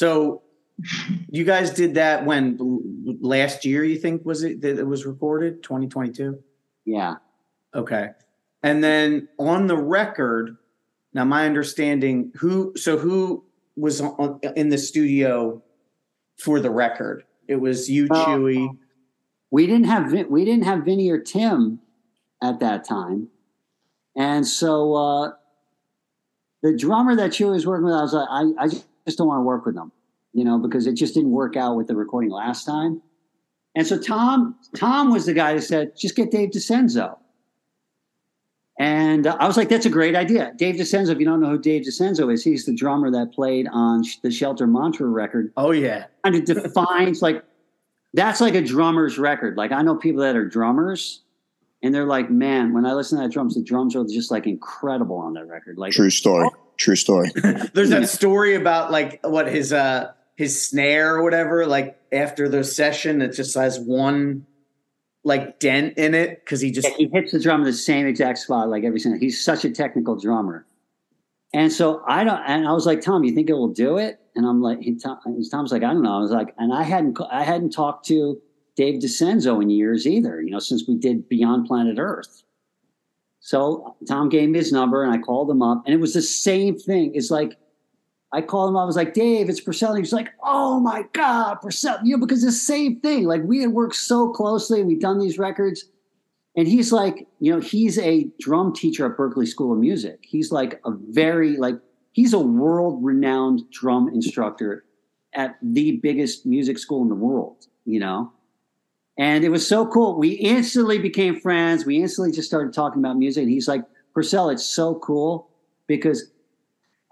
[0.03, 0.43] So
[1.31, 2.59] you guys did that when
[3.21, 5.63] last year you think was it that it was recorded?
[5.63, 6.43] 2022
[6.85, 7.15] yeah.
[7.73, 8.09] Okay.
[8.65, 10.57] And then on the record
[11.15, 13.45] now my understanding who so who
[13.77, 15.63] was on, in the studio
[16.37, 17.23] for the record?
[17.47, 18.71] It was you uh, Chui.
[19.53, 21.79] we didn't have Vin- we didn't have Vinny or Tim
[22.43, 23.29] at that time,
[24.17, 25.31] and so uh,
[26.65, 29.39] the drummer that Chui was working with, I was like, I, I just don't want
[29.39, 29.93] to work with them,
[30.33, 33.03] you know, because it just didn't work out with the recording last time.
[33.75, 37.17] And so Tom Tom was the guy that said, just get Dave DiCenzo.
[38.79, 40.53] And uh, I was like, that's a great idea.
[40.57, 43.69] Dave DiCenzo, if you don't know who Dave DiCenzo is, he's the drummer that played
[43.73, 45.53] on the Shelter Mantra record.
[45.57, 46.07] Oh yeah.
[46.25, 47.45] And it defines like
[48.15, 49.57] that's like a drummer's record.
[49.57, 51.23] Like I know people that are drummers
[51.83, 54.47] and they're like, man, when I listen to that drums, the drums are just like
[54.47, 55.79] incredible on that record.
[55.79, 56.49] Like True story.
[56.77, 57.31] True story.
[57.75, 62.65] There's that story about like what his uh his snare or whatever, like after the
[62.65, 64.47] session, it just has one
[65.25, 68.07] like dent in it because he just Yeah, he hits the drum in the same
[68.07, 69.21] exact spot like every single.
[69.21, 70.67] He's such a technical drummer,
[71.55, 72.41] and so I don't.
[72.47, 74.19] And I was like, Tom, you think it will do it?
[74.35, 75.19] And I'm like, he, Tom,
[75.51, 76.17] Tom's like, I don't know.
[76.17, 78.41] I was like, and I hadn't, I hadn't talked to
[78.77, 80.41] Dave DiCenzo in years either.
[80.41, 82.43] You know, since we did Beyond Planet Earth.
[83.43, 86.23] So Tom gave me his number, and I called him up, and it was the
[86.23, 87.13] same thing.
[87.15, 87.57] It's like.
[88.35, 88.77] I called him.
[88.77, 88.85] Up.
[88.85, 89.99] I was like, Dave, it's Porcell.
[89.99, 92.01] He's like, Oh my God, Porcell.
[92.03, 93.25] You know, because the same thing.
[93.25, 94.83] Like we had worked so closely.
[94.83, 95.85] We've done these records.
[96.57, 100.21] And he's like, you know, he's a drum teacher at Berklee School of Music.
[100.23, 101.77] He's like a very like
[102.13, 104.85] he's a world renowned drum instructor
[105.35, 108.33] at the biggest music school in the world, you know.
[109.19, 110.19] And it was so cool.
[110.19, 111.85] We instantly became friends.
[111.85, 113.43] We instantly just started talking about music.
[113.43, 113.85] And he's like,
[114.17, 115.49] Porcell, it's so cool
[115.87, 116.31] because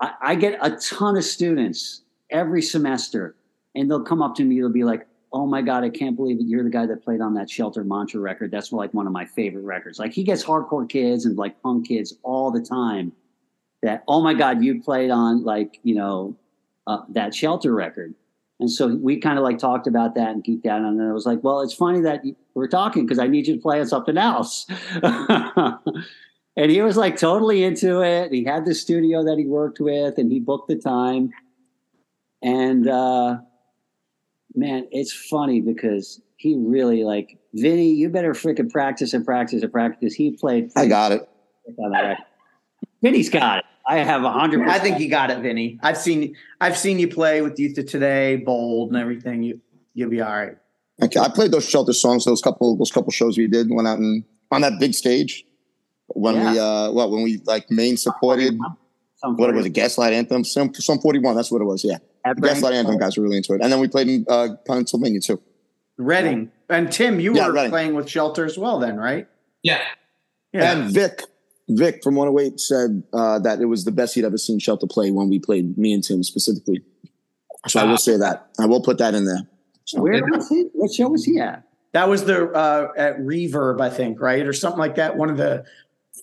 [0.01, 3.37] I, I get a ton of students every semester,
[3.75, 4.59] and they'll come up to me.
[4.59, 7.21] They'll be like, "Oh my god, I can't believe that you're the guy that played
[7.21, 8.51] on that Shelter Mantra record.
[8.51, 11.89] That's like one of my favorite records." Like he gets hardcore kids and like punk
[11.89, 13.13] kids all the time.
[13.83, 16.37] That oh my god, you played on like you know
[16.87, 18.15] uh, that Shelter record.
[18.61, 21.01] And so we kind of like talked about that and geeked out on it.
[21.01, 22.23] And I was like, well, it's funny that
[22.55, 24.67] we're talking because I need you to play on something else.
[25.03, 28.31] and he was like totally into it.
[28.33, 31.31] He had the studio that he worked with and he booked the time.
[32.43, 33.39] And uh,
[34.55, 39.73] man, it's funny because he really like Vinny, you better freaking practice and practice and
[39.73, 40.13] practice.
[40.13, 42.19] He played I got it.
[43.03, 43.65] Vinny's got it.
[43.87, 45.79] I have a hundred I think you got it, Vinny.
[45.83, 49.43] I've seen I've seen you play with Youth of Today, Bold, and everything.
[49.43, 49.61] You
[49.95, 50.57] you'll be all right.
[51.03, 52.25] Okay, I played those shelter songs.
[52.27, 53.69] Those couple, those couple shows we did.
[53.71, 55.45] Went out and on that big stage
[56.09, 58.59] when we, uh, what when we like main supported.
[59.23, 59.71] What it was it?
[59.71, 60.45] Gaslight Anthem.
[60.45, 61.37] Some some forty one.
[61.37, 61.85] That's what it was.
[61.85, 61.99] Yeah,
[62.41, 63.61] Gaslight Anthem guys were really into it.
[63.63, 65.41] And then we played in uh, Pennsylvania too.
[65.97, 67.71] Reading and Tim, you Yeah, were Reading.
[67.71, 69.27] playing with Shelter as well, then, right?
[69.63, 69.83] Yeah.
[70.53, 70.73] Yeah.
[70.73, 71.25] And Vic,
[71.77, 75.11] Vic from 108 said uh, that it was the best he'd ever seen Shelter play
[75.11, 76.83] when we played, me and Tim specifically.
[77.69, 78.49] So I will say that.
[78.59, 79.47] I will put that in there.
[79.85, 80.67] So, Where was he?
[80.73, 81.65] What show was he at?
[81.93, 85.17] That was the uh, at Reverb, I think, right, or something like that.
[85.17, 85.65] One of the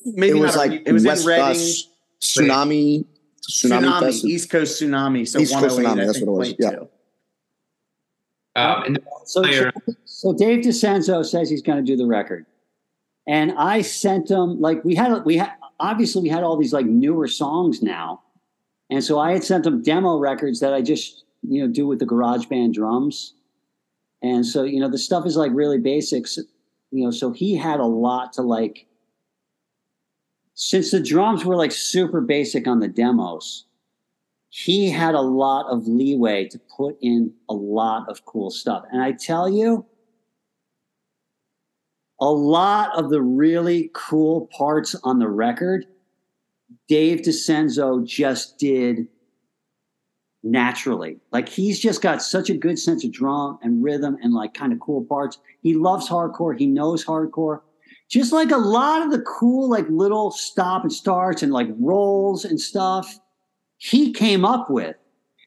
[0.05, 1.43] maybe it was not a like Re- it was West in Reading.
[1.43, 1.87] Us,
[2.21, 3.05] Tsunami,
[3.49, 4.25] Tsunami, Tsunami, Fest.
[4.25, 5.27] East Coast Tsunami.
[5.27, 6.87] So East Coast 108, Tsunami, I that's think, what it was,
[8.55, 8.73] yeah.
[8.85, 9.43] Um, So,
[10.05, 12.45] so Dave DiCenzo says he's going to do the record,
[13.27, 16.85] and I sent them like we had we had obviously we had all these like
[16.85, 18.21] newer songs now,
[18.89, 21.99] and so I had sent them demo records that I just you know do with
[21.99, 23.33] the GarageBand drums,
[24.21, 26.37] and so you know the stuff is like really basics,
[26.91, 27.11] you know.
[27.11, 28.85] So he had a lot to like.
[30.59, 33.67] Since the drums were like super basic on the demos,
[34.49, 38.83] he had a lot of leeway to put in a lot of cool stuff.
[38.91, 39.85] And I tell you,
[42.19, 45.85] a lot of the really cool parts on the record,
[46.87, 49.07] Dave DiCenzo just did
[50.43, 51.19] naturally.
[51.31, 54.73] Like he's just got such a good sense of drum and rhythm and like kind
[54.73, 55.39] of cool parts.
[55.61, 56.57] He loves hardcore.
[56.57, 57.61] He knows hardcore.
[58.09, 62.45] Just like a lot of the cool, like little stop and starts and like rolls
[62.45, 63.19] and stuff
[63.77, 64.95] he came up with.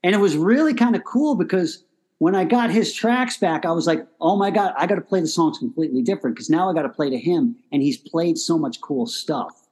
[0.03, 1.85] And it was really kind of cool because
[2.21, 5.01] when I got his tracks back, I was like, oh my God, I got to
[5.01, 7.57] play the songs completely different because now I got to play to him.
[7.73, 9.67] And he's played so much cool stuff.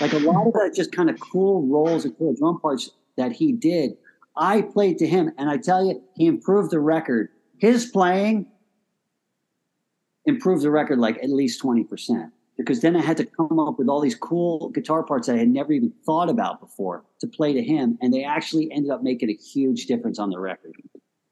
[0.00, 3.30] Like a lot of that just kind of cool rolls and cool drum parts that
[3.30, 3.92] he did,
[4.36, 5.30] I played to him.
[5.38, 7.28] And I tell you, he improved the record.
[7.58, 8.50] His playing
[10.26, 13.88] improved the record like at least 20% because then I had to come up with
[13.88, 17.52] all these cool guitar parts that I had never even thought about before to play
[17.52, 20.72] to him, and they actually ended up making a huge difference on the record.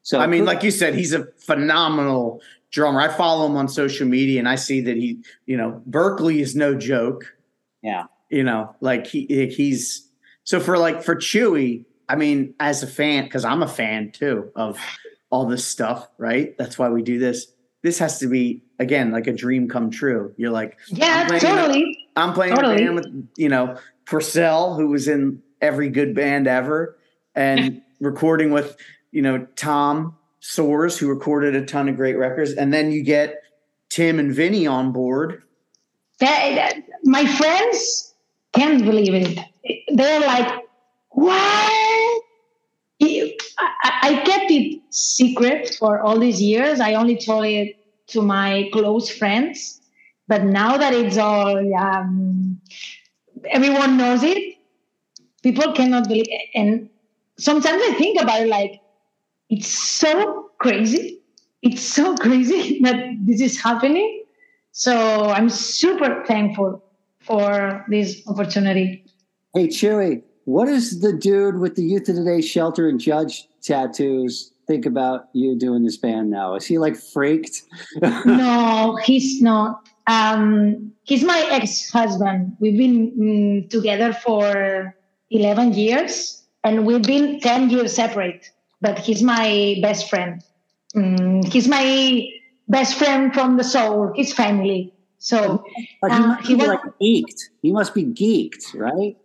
[0.06, 2.40] So I mean, like you said, he's a phenomenal
[2.70, 3.00] drummer.
[3.00, 6.54] I follow him on social media, and I see that he, you know, Berklee is
[6.54, 7.24] no joke.
[7.82, 10.08] yeah, You know, like he he's
[10.44, 11.84] so for like for Chui.
[12.08, 14.78] I mean, as a fan, because I'm a fan too of
[15.30, 16.56] all this stuff, right?
[16.56, 17.48] That's why we do this.
[17.82, 20.32] this has to be again like a dream come true.
[20.36, 21.98] You're like, Yeah, I'm playing, totally.
[22.14, 22.74] I'm playing Totally.
[22.76, 26.96] a band with you know Porcell, who was in every good band ever,
[27.34, 28.76] and recording with
[29.12, 33.42] you know Tom Soares, who recorded a ton of great records, and then you get
[33.88, 35.42] Tim and Vinny on board.
[36.20, 38.14] That, that- my friends
[38.52, 39.38] can't believe it.
[39.94, 40.64] They're like,
[41.10, 42.22] what?
[43.02, 43.32] I,
[44.02, 46.80] I- kept it secret for all these years.
[46.80, 47.76] I only told it
[48.08, 49.80] to my close friends.
[50.28, 52.60] But now that it's all, um,
[53.48, 54.56] everyone knows it,
[55.42, 56.48] people cannot believe it.
[56.54, 56.88] And
[57.38, 58.80] sometimes I think about it like,
[59.50, 61.20] it's so crazy.
[61.62, 64.24] It's so crazy that this is happening.
[64.72, 66.84] So I'm super thankful
[67.20, 69.04] for this opportunity.
[69.54, 74.52] Hey, Chui, what does the dude with the Youth of Today shelter and judge tattoos
[74.66, 76.54] think about you doing this band now?
[76.54, 77.62] Is he like freaked?
[78.24, 79.88] no, he's not.
[80.06, 82.56] Um, he's my ex-husband.
[82.60, 84.94] We've been mm, together for
[85.30, 88.50] 11 years, and we've been 10 years separate.
[88.80, 90.42] But he's my best friend.
[90.94, 92.28] Mm, he's my
[92.68, 94.12] best friend from the soul.
[94.14, 94.92] His family.
[95.18, 95.64] So
[96.00, 97.40] But he Uh, must he be was- like geeked.
[97.62, 99.16] He must be geeked, right?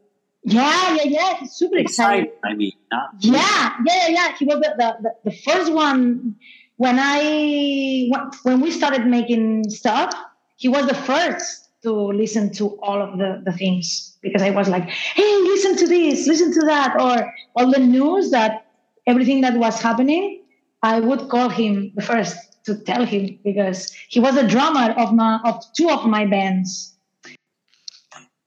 [0.44, 1.34] yeah, yeah, yeah.
[1.40, 2.26] He's super excited.
[2.26, 4.38] Excited, I mean, not Yeah, yeah, yeah, yeah.
[4.38, 4.74] He was the,
[5.04, 6.36] the, the, first one
[6.78, 10.14] when I when- when we started making stuff.
[10.56, 14.68] He was the first to listen to all of the, the things because I was
[14.70, 18.61] like, hey, listen to this, listen to that, or all the news that
[19.08, 20.44] everything that was happening.
[20.84, 22.36] I would call him the first
[22.66, 26.94] to tell him because he was a drummer of my of two of my bands.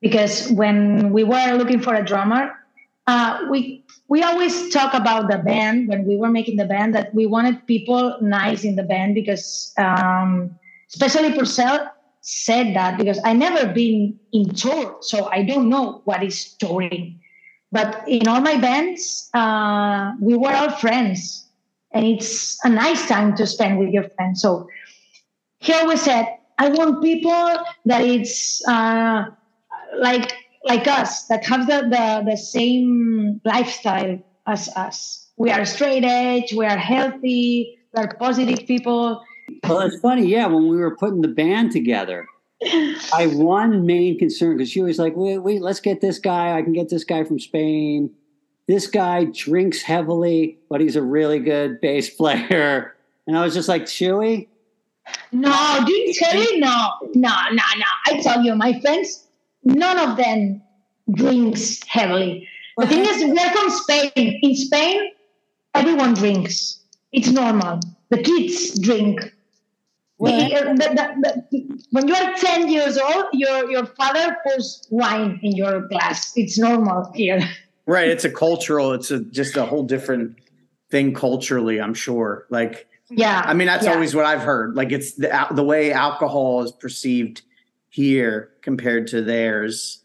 [0.00, 2.52] Because when we were looking for a drummer,
[3.07, 7.14] uh, we we always talk about the band when we were making the band that
[7.14, 10.55] we wanted people nice in the band because um,
[10.88, 11.90] especially Porcell
[12.20, 17.20] said that because I never been in tour, so I don't know what is touring.
[17.74, 21.44] But in all my bands, uh, we were all friends,
[21.90, 24.40] and it's a nice time to spend with your friends.
[24.40, 24.68] So
[25.58, 26.24] he always said,
[26.56, 27.50] "I want people
[27.90, 29.24] that it's uh,
[29.98, 30.32] like
[30.64, 35.26] like us that have the, the the same lifestyle as us.
[35.36, 36.54] We are straight edge.
[36.54, 37.76] We are healthy.
[37.92, 39.20] We are positive people.
[39.66, 40.46] Well, it's funny, yeah.
[40.46, 42.28] When we were putting the band together,
[43.12, 46.56] I one main concern because she was like, "Wait, wait, let's get this guy.
[46.56, 48.10] I can get this guy from Spain.
[48.66, 52.94] This guy drinks heavily, but he's a really good bass player."
[53.26, 54.50] And I was just like, "Chui,
[55.32, 56.60] No, didn't tell you?
[56.60, 57.86] No, no, no, no.
[58.06, 59.26] I tell you, my friends,
[59.64, 60.62] none of them
[61.12, 62.46] drinks heavily.
[62.76, 64.40] The thing is, we're from Spain.
[64.42, 65.10] In Spain,
[65.74, 66.80] everyone drinks.
[67.12, 67.80] It's normal.
[68.10, 69.34] The kids drink.
[70.20, 75.52] The- the- the- when you are 10 years old, your, your father pours wine in
[75.56, 76.32] your glass.
[76.36, 77.40] It's normal here.
[77.86, 78.08] Right.
[78.08, 80.38] It's a cultural, it's a just a whole different
[80.90, 82.46] thing culturally, I'm sure.
[82.48, 83.42] Like, Yeah.
[83.44, 83.92] I mean, that's yeah.
[83.92, 84.74] always what I've heard.
[84.74, 87.42] Like, it's the, the way alcohol is perceived
[87.90, 90.02] here compared to theirs.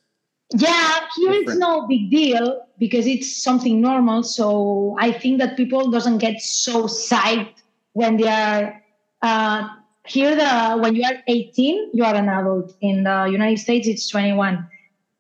[0.54, 4.24] Yeah, here it's no big deal because it's something normal.
[4.24, 7.62] So I think that people doesn't get so psyched
[7.94, 8.84] when they are
[9.22, 9.70] uh,
[10.10, 10.36] here.
[10.36, 12.76] The when you are 18, you are an adult.
[12.82, 14.68] In the United States, it's 21.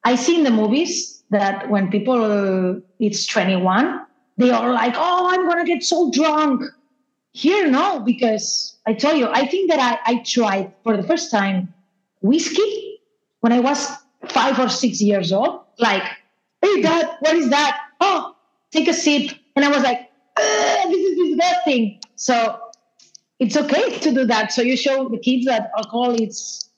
[0.03, 4.05] I see in the movies that when people it's 21,
[4.37, 6.63] they are like, "Oh, I'm gonna get so drunk."
[7.31, 11.29] Here, no, because I tell you, I think that I, I tried for the first
[11.29, 11.73] time
[12.21, 12.99] whiskey
[13.41, 13.87] when I was
[14.27, 15.61] five or six years old.
[15.77, 16.03] Like,
[16.61, 17.79] hey, dad, what is that?
[18.01, 18.35] Oh,
[18.71, 19.31] take a sip.
[19.55, 21.99] And I was like, "Ugh, this is disgusting.
[22.15, 22.59] So
[23.39, 24.51] it's okay to do that.
[24.51, 26.69] So you show the kids that alcohol is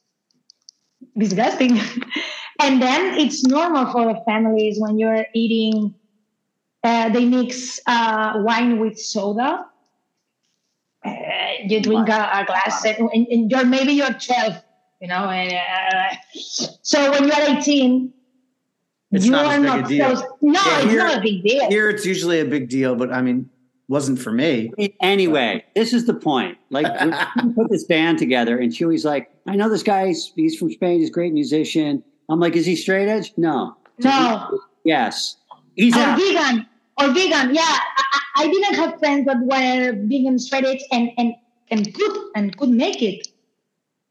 [1.17, 1.79] disgusting.
[2.61, 5.93] and then it's normal for the families when you're eating,
[6.83, 9.65] uh, they mix uh, wine with soda.
[11.03, 11.11] Uh,
[11.65, 14.53] you drink a, a glass, and, and, you're maybe you're 12,
[15.01, 15.29] you know.
[15.29, 18.13] And, uh, so when you're 18,
[19.11, 20.15] It's you not are not deal.
[20.15, 21.69] so- no, Yeah, it's here- not a big deal.
[21.69, 23.49] Here, it's usually a big deal, but I mean,
[23.91, 24.71] wasn't for me.
[25.01, 26.57] Anyway, this is the point.
[26.69, 26.87] Like,
[27.43, 30.07] we put this band together, and Chui's like, I know this guy.
[30.07, 31.01] He's, he's from Spain.
[31.01, 32.01] He's a great musician.
[32.29, 33.33] I'm like, is he straight edge?
[33.35, 33.75] No.
[33.99, 35.35] no, Yes.
[35.75, 36.17] He's or out.
[36.17, 36.65] vegan,
[36.99, 37.53] or vegan.
[37.53, 41.33] Yeah, I, I I didn't have friends that were vegan straight edge and and
[41.69, 43.27] and could and could make it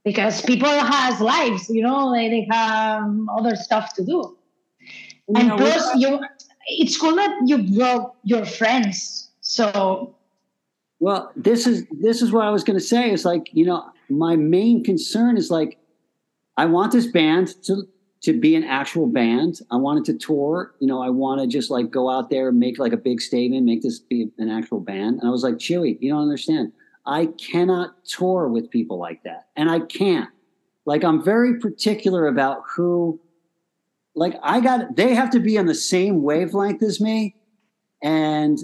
[0.04, 3.04] because people has lives, you know, they, they have
[3.36, 4.36] other stuff to do.
[5.28, 6.20] You and know, plus, you
[6.66, 9.19] it's cool that you brought your friends.
[9.50, 10.14] So
[11.00, 13.10] Well, this is this is what I was going to say.
[13.10, 15.76] It's like you know, my main concern is like,
[16.56, 17.82] I want this band to
[18.22, 19.60] to be an actual band.
[19.72, 20.74] I wanted to tour.
[20.78, 23.20] You know, I want to just like go out there and make like a big
[23.20, 25.18] statement, make this be an actual band.
[25.18, 26.72] And I was like, Chui, you don't understand.
[27.04, 30.30] I cannot tour with people like that, and I can't.
[30.84, 33.18] Like, I'm very particular about who.
[34.14, 34.94] Like, I got.
[34.94, 37.34] They have to be on the same wavelength as me,
[38.00, 38.60] and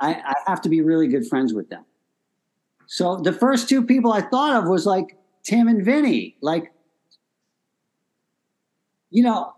[0.00, 1.84] I, I have to be really good friends with them.
[2.86, 6.36] So the first two people I thought of was like Tim and Vinny.
[6.40, 6.72] Like,
[9.10, 9.52] you know,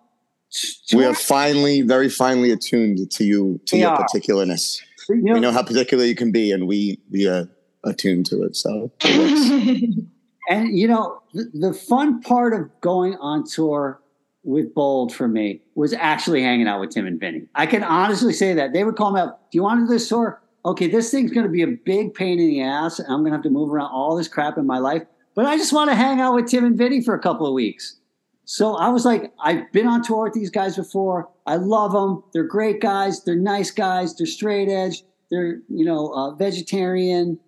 [0.93, 4.05] we are finally, very finely attuned to you, to your are.
[4.05, 4.81] particularness.
[5.09, 7.49] you know, We know how particular you can be, and we we are
[7.85, 8.57] attuned to it.
[8.57, 9.95] So it
[10.49, 14.01] and you know, the, the fun part of going on tour
[14.43, 17.43] with Bold for me was actually hanging out with Tim and Vinny.
[17.55, 19.51] I can honestly say that they would call me up.
[19.51, 20.43] Do you want to do this tour?
[20.65, 22.99] Okay, this thing's going to be a big pain in the ass.
[23.01, 25.03] I'm going to have to move around all this crap in my life,
[25.35, 27.55] but I just want to hang out with Tim and Vinny for a couple of
[27.55, 27.97] weeks.
[28.45, 31.29] So I was like, I've been on tour with these guys before.
[31.47, 32.25] I love them.
[32.33, 33.23] They're great guys.
[33.23, 34.17] They're nice guys.
[34.17, 35.05] They're straight edge.
[35.31, 37.39] They're you know uh, vegetarian.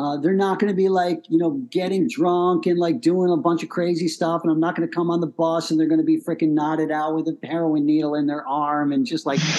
[0.00, 3.36] Uh, they're not going to be like you know getting drunk and like doing a
[3.36, 4.40] bunch of crazy stuff.
[4.42, 6.52] And I'm not going to come on the bus and they're going to be freaking
[6.52, 9.40] knotted out with a heroin needle in their arm and just like.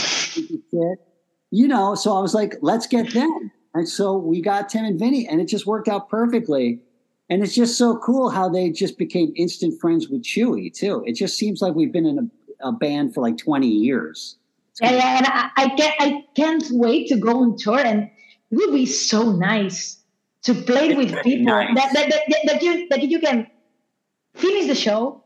[1.53, 1.95] You know.
[1.95, 3.51] So I was like, let's get them.
[3.73, 6.79] And so we got Tim and Vinny, and it just worked out perfectly.
[7.29, 11.03] And it's just so cool how they just became instant friends with Chui too.
[11.05, 12.31] It just seems like we've been in
[12.61, 14.37] a, a band for like 20 years.
[14.81, 18.09] Yeah, yeah, and I, I can't I can't wait to go on tour and
[18.51, 20.00] it would be so nice
[20.43, 21.75] to play with people nice.
[21.75, 23.47] that, that, that, that you that you can
[24.35, 25.23] finish the show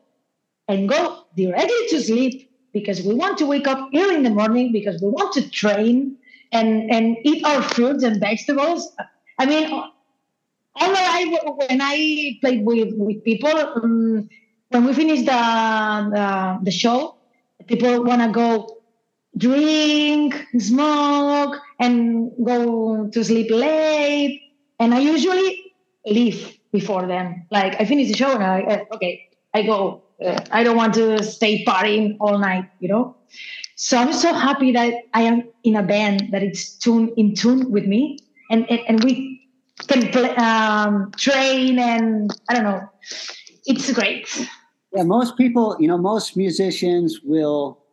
[0.67, 4.71] and go directly to sleep because we want to wake up early in the morning
[4.71, 6.17] because we want to train
[6.51, 8.91] and and eat our fruits and vegetables.
[9.39, 9.93] I mean, all
[10.75, 14.29] I when I played with with people um,
[14.69, 15.41] when we finish the,
[16.15, 17.15] the the show,
[17.67, 18.77] people want to go
[19.37, 24.41] drink, smoke, and go to sleep late.
[24.79, 25.73] And I usually
[26.05, 27.45] leave before them.
[27.51, 30.03] Like I finish the show and I uh, okay, I go.
[30.23, 33.15] Uh, I don't want to stay partying all night, you know.
[33.75, 37.71] So I'm so happy that I am in a band that is tune in tune
[37.71, 38.19] with me,
[38.49, 39.41] and and, and we
[39.87, 42.89] can play, um, train and I don't know.
[43.65, 44.47] It's great.
[44.93, 47.83] Yeah, most people, you know, most musicians will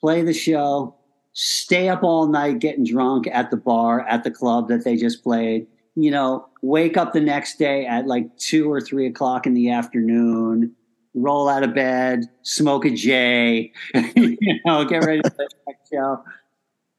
[0.00, 0.94] play the show,
[1.32, 5.24] stay up all night getting drunk at the bar, at the club that they just
[5.24, 5.66] played,
[5.96, 9.70] you know, wake up the next day at like two or three o'clock in the
[9.70, 10.74] afternoon,
[11.14, 16.24] roll out of bed, smoke a J, you know, get ready for the next show.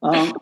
[0.02, 0.32] Um,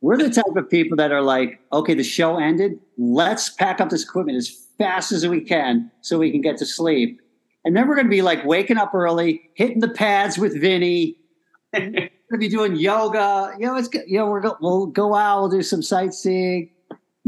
[0.00, 2.80] we're the type of people that are like, okay, the show ended.
[2.96, 4.48] Let's pack up this equipment as
[4.78, 7.20] fast as we can so we can get to sleep.
[7.64, 11.18] And then we're going to be like waking up early, hitting the pads with Vinny.
[11.74, 13.54] we're going to be doing yoga.
[13.58, 13.90] You know, it's.
[14.06, 16.70] You know, we're go, we'll go out, we'll do some sightseeing.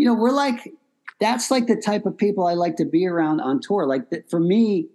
[0.03, 0.75] You know, we're like,
[1.21, 3.87] that's like the type of people I like to be around on tour.
[3.87, 4.89] Like for me,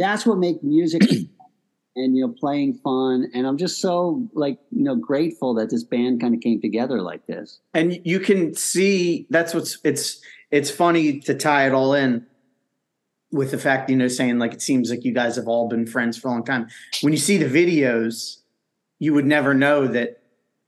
[0.00, 1.02] that's what makes music
[1.94, 3.30] and you know playing fun.
[3.34, 7.02] And I'm just so like you know grateful that this band kind of came together
[7.02, 7.60] like this.
[7.72, 12.26] and you can see that's what's it's it's funny to tie it all in
[13.30, 15.86] with the fact you know saying like it seems like you guys have all been
[15.86, 16.66] friends for a long time
[17.02, 18.38] when you see the videos
[18.98, 20.20] you would never know that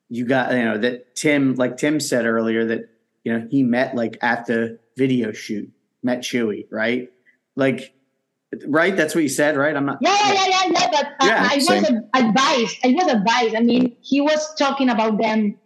[0.09, 2.91] you got you know that tim like tim said earlier that
[3.31, 5.71] you know he met like at the video shoot
[6.03, 7.11] met Chui right
[7.57, 7.95] like
[8.67, 10.89] right that's what you said right i'm not Yeah, yeah, yeah, yeah.
[10.91, 11.85] but I- Yeah, I, was same.
[11.85, 12.77] ad- advised.
[12.85, 13.55] I was advised.
[13.55, 15.57] I mean, he was talking about them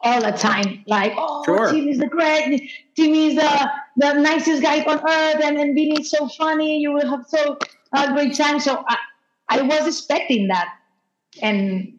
[0.00, 0.84] all the time.
[0.86, 1.72] Like, oh, Sure.
[1.72, 2.70] Tim is the great.
[2.94, 6.78] Tim is the, the nicest guy on earth, and and Vinny is so funny.
[6.78, 7.58] You will have so
[7.92, 8.60] a great time.
[8.60, 8.96] So I,
[9.48, 10.68] I was expecting that,
[11.40, 11.91] and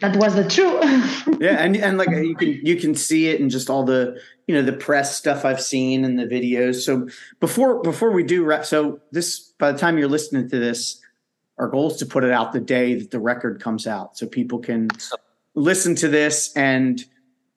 [0.00, 1.28] that was the truth.
[1.40, 4.54] yeah and and like you can you can see it in just all the you
[4.54, 7.08] know the press stuff i've seen and the videos so
[7.40, 11.00] before before we do wrap so this by the time you're listening to this
[11.58, 14.26] our goal is to put it out the day that the record comes out so
[14.26, 14.88] people can
[15.54, 17.04] listen to this and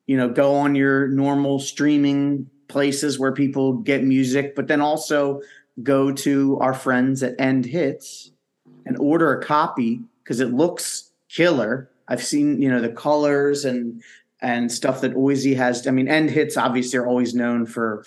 [0.08, 5.42] you know go on your normal streaming places where people get music but then also
[5.84, 8.32] go to our friends at end hits
[8.86, 14.02] and order a copy because it looks killer i've seen you know the colors and
[14.42, 15.86] and stuff that Oisey has.
[15.88, 18.04] I mean, End Hits obviously are always known for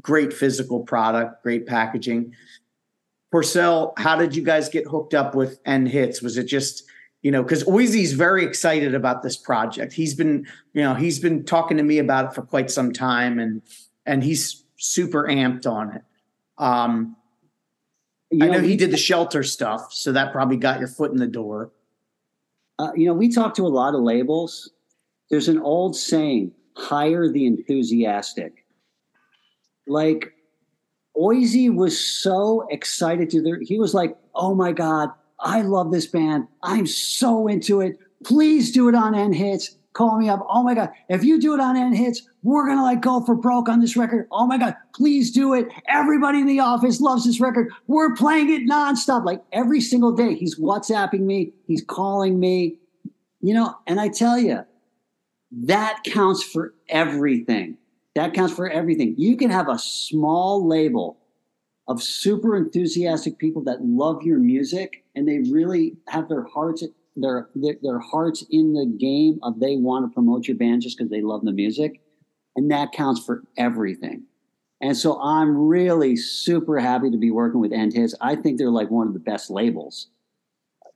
[0.00, 2.34] great physical product, great packaging.
[3.32, 6.20] Porcell, how did you guys get hooked up with End Hits?
[6.20, 6.84] Was it just
[7.22, 9.92] you know, because Oizy's very excited about this project.
[9.92, 13.38] He's been, you know, he's been talking to me about it for quite some time,
[13.38, 13.62] and
[14.06, 16.02] and he's super amped on it.
[16.56, 17.16] Um,
[18.30, 21.18] You I know he did the shelter stuff, so that probably got your foot in
[21.18, 21.72] the door.
[22.80, 24.70] Uh, you know, we talk to a lot of labels.
[25.28, 28.64] There's an old saying: hire the enthusiastic.
[29.86, 30.32] Like
[31.14, 33.60] Oizy was so excited to there.
[33.60, 35.10] He was like, "Oh my god,
[35.40, 36.48] I love this band.
[36.62, 37.98] I'm so into it.
[38.24, 39.76] Please do it on End Hits.
[39.92, 40.46] Call me up.
[40.48, 43.34] Oh my god, if you do it on End Hits, we're gonna like go for
[43.34, 44.28] broke on this record.
[44.30, 45.66] Oh my god, please do it.
[45.88, 47.72] Everybody in the office loves this record.
[47.88, 49.24] We're playing it nonstop.
[49.24, 51.52] Like every single day, he's WhatsApping me.
[51.66, 52.76] He's calling me.
[53.40, 54.64] You know, and I tell you,
[55.50, 57.76] that counts for everything.
[58.14, 59.14] That counts for everything.
[59.18, 61.18] You can have a small label
[61.88, 66.90] of super enthusiastic people that love your music and they really have their hearts their
[67.20, 67.48] their,
[67.82, 71.22] their hearts in the game of they want to promote your band just because they
[71.22, 72.00] love the music
[72.56, 74.24] and that counts for everything.
[74.82, 78.70] And so i'm really super happy to be working with End Hits i think they're
[78.70, 80.08] like one of the best labels.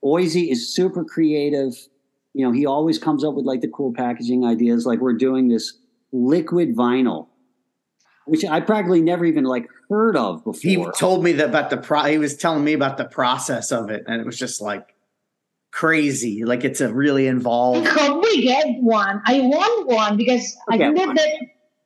[0.02, 1.74] Oizy is super creative.
[2.32, 5.48] You know he always comes up with like the cool packaging ideas like we're doing
[5.48, 5.74] this
[6.12, 7.28] liquid vinyl
[8.26, 10.60] which i practically never even like heard of before.
[10.60, 12.04] He told me that about the pro.
[12.04, 14.93] He was telling me about the process of it, and it was just like
[15.74, 16.44] crazy.
[16.44, 17.88] Like it's a really I involved.
[17.88, 19.20] hope we get one.
[19.26, 21.28] I want one because I Okay, think that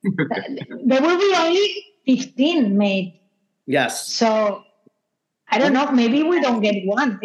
[0.03, 3.19] there, there will be only 15 made.
[3.65, 4.63] Yes, So
[5.51, 5.91] I don't know.
[5.91, 7.19] Maybe we don't get one.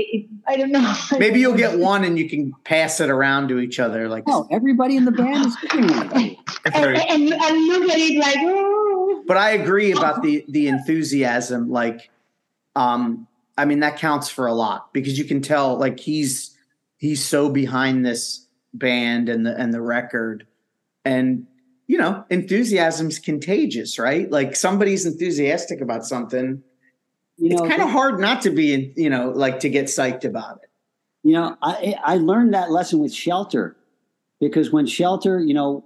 [0.48, 0.94] I don't know.
[1.18, 4.08] maybe you'll get one, and you can pass it around to each other.
[4.08, 6.38] Like, no everybody in the band is doing it
[6.74, 9.22] And, and, and look at it like, oh.
[9.26, 11.70] but I agree about the the enthusiasm.
[11.70, 12.10] Like,
[12.76, 13.26] um,
[13.58, 16.53] I mean that counts for a lot because you can tell like he's
[17.04, 20.46] he's so behind this band and the and the record,
[21.04, 21.46] and
[21.86, 24.30] you know enthusiasm's contagious, right?
[24.30, 26.62] Like somebody's enthusiastic about something.
[27.36, 30.24] you know it's kind of hard not to be, you know, like to get psyched
[30.24, 30.70] about it.
[31.22, 33.76] You know, I I learned that lesson with Shelter
[34.40, 35.84] because when Shelter, you know,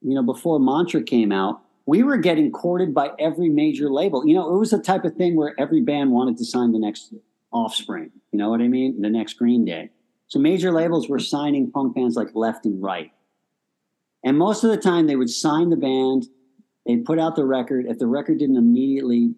[0.00, 4.26] you know, before Mantra came out, we were getting courted by every major label.
[4.26, 6.80] You know, it was the type of thing where every band wanted to sign the
[6.80, 7.14] next
[7.52, 8.10] Offspring.
[8.32, 9.02] You know what I mean?
[9.02, 9.90] The next Green Day.
[10.32, 13.12] So major labels were signing punk bands like left and right.
[14.24, 16.24] And most of the time they would sign the band,
[16.86, 17.84] they'd put out the record.
[17.86, 19.34] If the record didn't immediately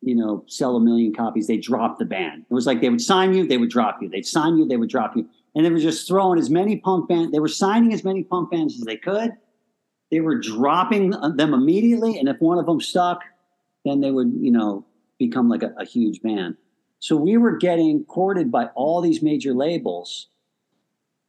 [0.00, 2.46] you know, sell a million copies, they dropped the band.
[2.50, 4.08] It was like they would sign you, they would drop you.
[4.08, 5.28] They'd sign you, they would drop you.
[5.54, 8.50] And they were just throwing as many punk bands, they were signing as many punk
[8.50, 9.32] bands as they could.
[10.10, 12.18] They were dropping them immediately.
[12.18, 13.24] And if one of them stuck,
[13.84, 14.86] then they would, you know,
[15.18, 16.56] become like a, a huge band.
[17.00, 20.28] So we were getting courted by all these major labels.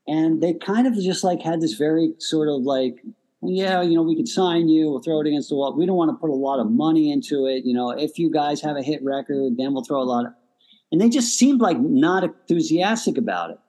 [0.08, 3.04] And they kind of just like had this very sort of like,
[3.42, 5.78] yeah, you know, we could sign you, we'll throw it against the wall.
[5.78, 7.64] We don't want to put a lot of money into it.
[7.64, 10.34] You know, if you guys have a hit record, then we'll throw a lot of.
[10.92, 13.60] And they just seemed like not enthusiastic about it.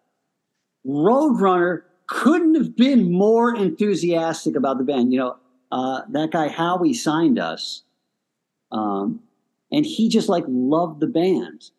[0.86, 5.12] Roadrunner couldn't have been more enthusiastic about the band.
[5.12, 5.36] You know,
[5.70, 7.82] uh, that guy Howie signed us,
[8.72, 9.20] um,
[9.70, 11.70] and he just like loved the band.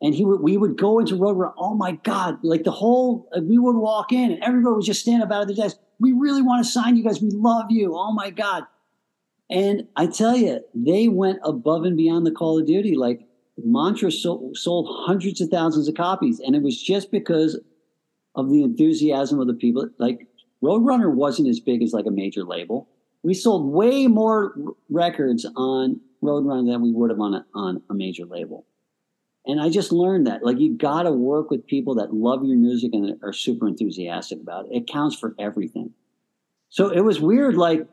[0.00, 1.52] And he would, we would go into Roadrunner.
[1.58, 2.38] Oh my God!
[2.42, 5.42] Like the whole, uh, we would walk in, and everybody would just stand up out
[5.42, 5.76] of the desk.
[5.98, 7.20] We really want to sign you guys.
[7.20, 7.96] We love you.
[7.96, 8.64] Oh my God!
[9.50, 12.94] And I tell you, they went above and beyond the Call of Duty.
[12.94, 13.26] Like
[13.64, 17.58] Mantra sold, sold hundreds of thousands of copies, and it was just because
[18.36, 19.88] of the enthusiasm of the people.
[19.98, 20.28] Like
[20.62, 22.88] Roadrunner wasn't as big as like a major label.
[23.22, 24.54] We sold way more
[24.88, 28.64] records on Roadrunner than we would have on a, on a major label.
[29.48, 32.58] And I just learned that like you got to work with people that love your
[32.58, 34.76] music and are super enthusiastic about it.
[34.76, 35.90] It counts for everything.
[36.68, 37.56] So it was weird.
[37.56, 37.88] Like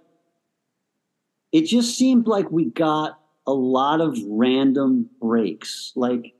[1.54, 3.18] it just seemed like we got
[3.48, 5.94] a lot of random breaks.
[5.96, 6.34] Like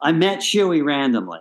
[0.00, 1.40] I met Chui randomly,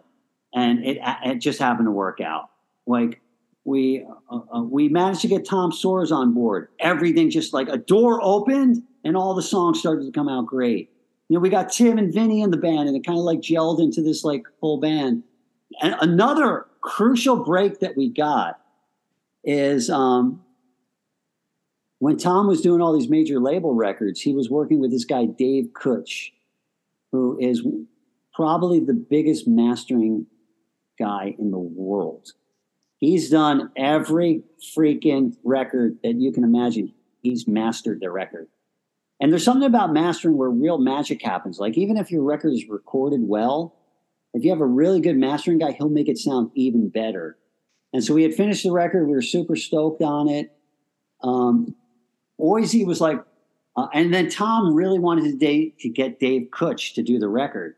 [0.54, 2.50] and it it just happened to work out.
[2.86, 3.22] Like
[3.64, 6.68] we uh, uh, we managed to get Tom Soares on board.
[6.82, 10.92] Everything just like a door opened, and all the songs started to come out great.
[11.30, 13.40] You know, we got Tim and Vinny in the band, and it kind of like
[13.40, 15.24] gelled into this like full band.
[15.82, 18.60] And another crucial break that we got
[19.44, 20.42] is um,
[22.00, 25.26] when Tom was doing all these major label records, he was working with this guy,
[25.26, 26.32] Dave Kutch,
[27.12, 27.66] who is
[28.34, 30.26] probably the biggest mastering
[30.98, 32.32] guy in the world.
[32.98, 34.44] He's done every
[34.76, 36.94] freaking record that you can imagine.
[37.22, 38.48] He's mastered the record.
[39.20, 41.60] And there's something about mastering where real magic happens.
[41.60, 43.76] Like, even if your record is recorded well,
[44.34, 47.38] if you have a really good mastering guy, he'll make it sound even better.
[47.92, 49.08] And so we had finished the record.
[49.08, 50.56] We were super stoked on it.
[51.22, 51.76] Um,
[52.40, 53.22] Oisey was like,
[53.76, 57.76] uh, and then Tom really wanted to, to get Dave Kutch to do the record.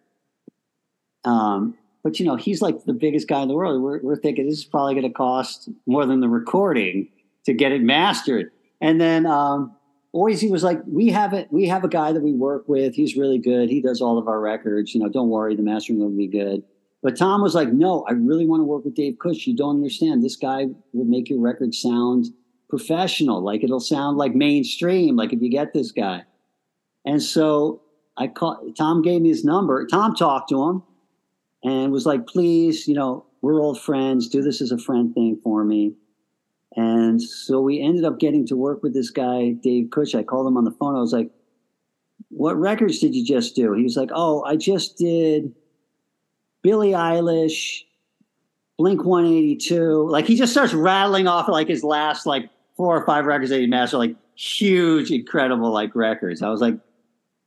[1.23, 3.81] Um, but you know, he's like the biggest guy in the world.
[3.81, 7.09] We're, we're thinking this is probably going to cost more than the recording
[7.45, 8.51] to get it mastered.
[8.79, 9.75] And then um,
[10.13, 11.47] Oisey was like, "We have it.
[11.51, 12.95] We have a guy that we work with.
[12.95, 13.69] He's really good.
[13.69, 14.93] He does all of our records.
[14.93, 16.63] You know, don't worry, the mastering will be good."
[17.01, 19.47] But Tom was like, "No, I really want to work with Dave Kutch.
[19.47, 20.21] You don't understand.
[20.21, 22.27] This guy will make your record sound
[22.69, 23.41] professional.
[23.41, 25.15] Like it'll sound like mainstream.
[25.15, 26.23] Like if you get this guy."
[27.05, 27.81] And so
[28.17, 28.75] I called.
[28.77, 29.87] Tom gave me his number.
[29.87, 30.83] Tom talked to him
[31.63, 34.27] and was like, "Please, you know, we're old friends.
[34.27, 35.93] Do this as a friend thing for me."
[36.75, 40.17] And so we ended up getting to work with this guy, Dave Kutch.
[40.17, 40.95] I called him on the phone.
[40.95, 41.29] I was like,
[42.29, 43.73] What records did you just do?
[43.73, 45.53] He was like, Oh, I just did
[46.61, 47.81] Billie Eilish,
[48.77, 50.09] Blink 182.
[50.09, 53.59] Like he just starts rattling off like his last like four or five records that
[53.59, 56.41] he mastered, like huge, incredible like records.
[56.41, 56.79] I was like,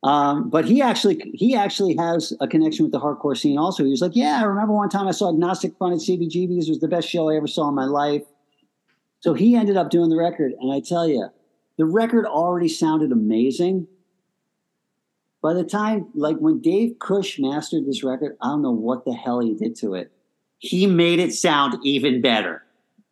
[0.03, 3.85] um, but he actually he actually has a connection with the hardcore scene also.
[3.85, 6.69] He was like, Yeah, I remember one time I saw Agnostic Front at CBGB's.
[6.69, 8.23] It was the best show I ever saw in my life.
[9.25, 10.53] So he ended up doing the record.
[10.61, 11.31] And I tell you,
[11.79, 13.87] the record already sounded amazing.
[15.41, 19.15] By the time, like when Dave Kutch mastered this record, I don't know what the
[19.15, 20.13] hell he did to it.
[20.59, 22.65] He made it sound even better.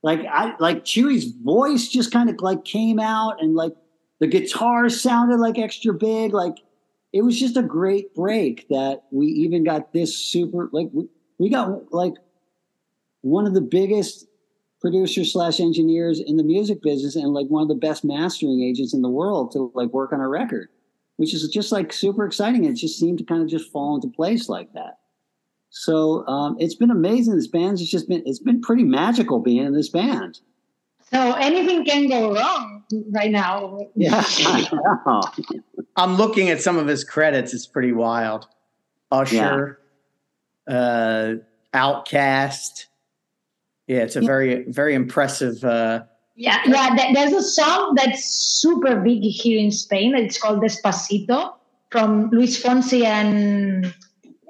[0.03, 3.75] Like I like Chui's voice just kind of like came out and like
[4.19, 6.35] the guitar sounded like extra big.
[6.35, 6.59] Like
[7.15, 11.09] it was just a great break that we even got this super like we,
[11.39, 12.17] we got like
[13.23, 14.27] one of the biggest
[14.83, 18.93] producers slash engineers in the music business and like one of the best mastering agents
[18.93, 20.69] in the world to like work on a record,
[21.17, 22.65] which is just like super exciting.
[22.65, 24.99] It just seemed to kind of just fall into place like that.
[25.71, 27.37] So um, it's been amazing.
[27.37, 30.41] This band's it's just been it's been pretty magical being in this band.
[31.11, 33.79] So anything can go wrong right now.
[33.95, 34.25] Yeah,
[35.97, 37.55] I'm looking at some of his credits.
[37.55, 38.49] It's pretty wild.
[39.11, 39.79] Usher,
[40.67, 40.75] yeah.
[40.75, 41.35] uh,
[41.75, 42.87] OutKast,
[43.87, 45.65] yeah, it's a very very impressive.
[45.65, 46.05] Uh,
[46.37, 47.13] yeah, yeah.
[47.13, 50.15] There's a song that's super big here in Spain.
[50.15, 51.55] It's called Despacito
[51.91, 53.95] from Luis Fonsi and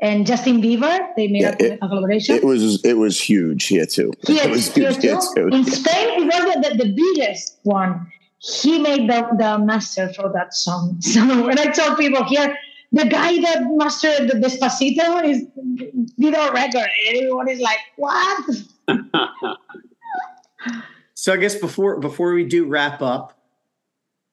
[0.01, 0.99] and Justin Bieber.
[1.17, 2.37] They made yeah, a, it, a, collaboration.
[2.37, 4.13] It was it was huge here too.
[4.27, 5.49] Here, it was huge here too.
[5.49, 8.11] In Spain, it was the, the biggest one.
[8.39, 10.99] He made the, the master for that song.
[11.01, 12.57] So when I tell people here,
[12.91, 15.47] the guy that mastered the Despacito is
[16.19, 16.89] did a record.
[17.09, 18.51] Everyone is like, what?
[21.15, 23.39] So I guess before before we do wrap up,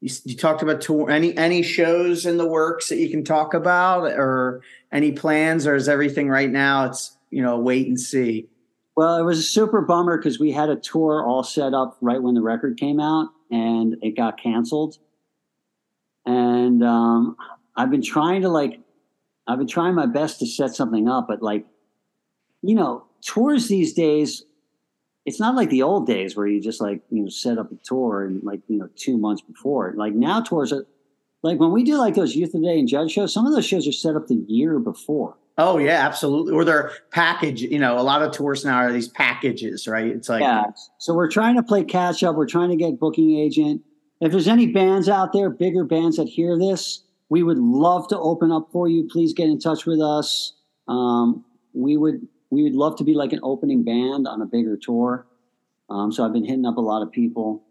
[0.01, 1.09] you, you, talked about tour.
[1.09, 4.61] Any any shows in the works that you can talk about, or
[4.91, 6.85] any plans, or is everything right now?
[6.85, 8.47] It's you know wait and see.
[8.95, 12.21] Well, it was a super bummer because we had a tour all set up right
[12.21, 14.97] when the record came out, and it got canceled.
[16.25, 17.37] And um,
[17.75, 18.79] I've been trying to like,
[19.47, 21.65] I've been trying my best to set something up, but like,
[22.61, 24.43] you know, tours these days,
[25.25, 27.75] it's not like the old days where you just like, you know, set up a
[27.83, 29.93] tour and like, you know, two months before.
[29.95, 30.85] Like now tours are
[31.43, 33.65] like when we do like those Youth of Today and Judge shows, some of those
[33.65, 35.37] shows are set up the year before.
[35.57, 36.53] Oh yeah, absolutely.
[36.53, 37.61] Or they're package.
[37.61, 40.07] You know, a lot of tours now are these packages, right?
[40.07, 40.63] It's like yeah.
[40.99, 42.35] So we're trying to play catch up.
[42.35, 43.81] We're trying to get booking agent.
[44.21, 48.17] If there's any bands out there, bigger bands that hear this, we would love to
[48.17, 49.07] open up for you.
[49.09, 50.53] Please get in touch with us.
[50.87, 54.77] Um, we would we would love to be like an opening band on a bigger
[54.77, 55.27] tour.
[55.89, 57.63] Um, so I've been hitting up a lot of people.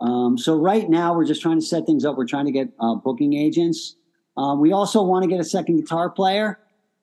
[0.00, 2.16] Um, so right now we're just trying to set things up.
[2.16, 3.96] We're trying to get uh, booking agents.
[4.36, 6.58] Uh, we also want to get a second guitar player.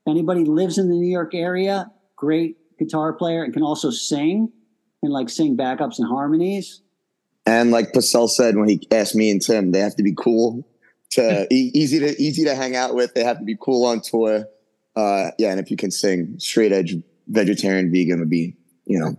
[0.06, 4.52] If anybody lives in the New York area, great guitar player and can also sing
[5.02, 6.82] and like sing backups and harmonies.
[7.45, 10.68] And like Porcell said when he asked me and Tim, they have to be cool
[11.11, 13.14] to easy to easy to hang out with.
[13.14, 14.45] They have to be cool on tour.
[14.95, 16.95] Uh, yeah, and if you can sing, straight edge
[17.27, 18.55] vegetarian vegan would be
[18.85, 19.18] you know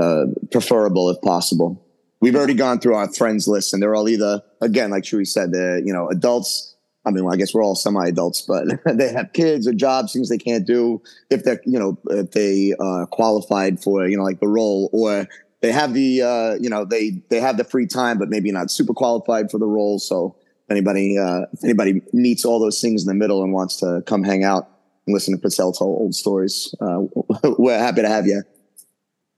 [0.00, 1.82] uh, preferable if possible.
[2.20, 5.50] We've already gone through our friends list, and they're all either again, like Chui said,
[5.52, 6.74] you know adults.
[7.04, 8.66] I mean, well, I guess we're all semi-adults, but
[8.98, 11.00] they have kids or jobs, things they can't do
[11.30, 15.28] if they're, you know, if they uh, qualified for, you know, like the role, or
[15.60, 18.72] they have the, uh, you know, they they have the free time, but maybe not
[18.72, 20.00] super qualified for the role.
[20.00, 20.34] So
[20.68, 24.24] anybody uh, if anybody meets all those things in the middle and wants to come
[24.24, 24.68] hang out
[25.06, 27.02] and listen to Porcell tell old stories, uh,
[27.58, 28.42] we're happy to have you.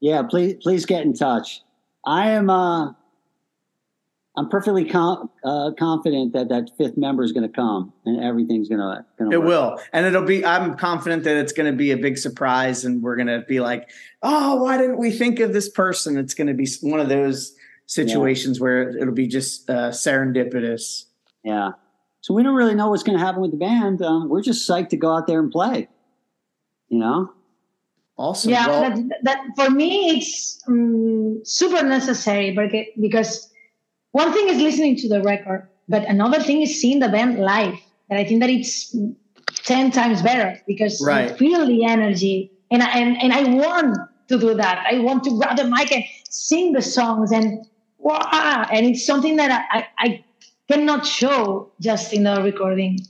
[0.00, 1.60] Yeah, please please get in touch.
[2.04, 2.92] I am uh
[4.38, 8.68] I'm perfectly com- uh, confident that that fifth member is going to come and everything's
[8.68, 9.32] going to.
[9.32, 10.44] It will, and it'll be.
[10.44, 13.58] I'm confident that it's going to be a big surprise, and we're going to be
[13.58, 13.90] like,
[14.22, 17.56] "Oh, why didn't we think of this person?" It's going to be one of those
[17.86, 18.62] situations yeah.
[18.62, 21.06] where it'll be just uh, serendipitous.
[21.42, 21.72] Yeah.
[22.20, 24.02] So we don't really know what's going to happen with the band.
[24.02, 25.88] Um, we're just psyched to go out there and play.
[26.88, 27.32] You know.
[28.16, 28.50] Awesome.
[28.50, 32.56] Yeah, well, that, that, for me it's um, super necessary
[33.00, 33.48] because
[34.10, 37.74] one thing is listening to the record, but another thing is seeing the band live.
[38.10, 38.96] And I think that it's
[39.64, 41.36] ten times better because right.
[41.38, 43.96] feel the energy, and I, and and I want
[44.28, 44.84] to do that.
[44.90, 47.64] I want to grab the mic and sing the songs, and
[47.98, 50.24] wow, and it's something that I, I, I
[50.70, 53.00] cannot show just in the recording.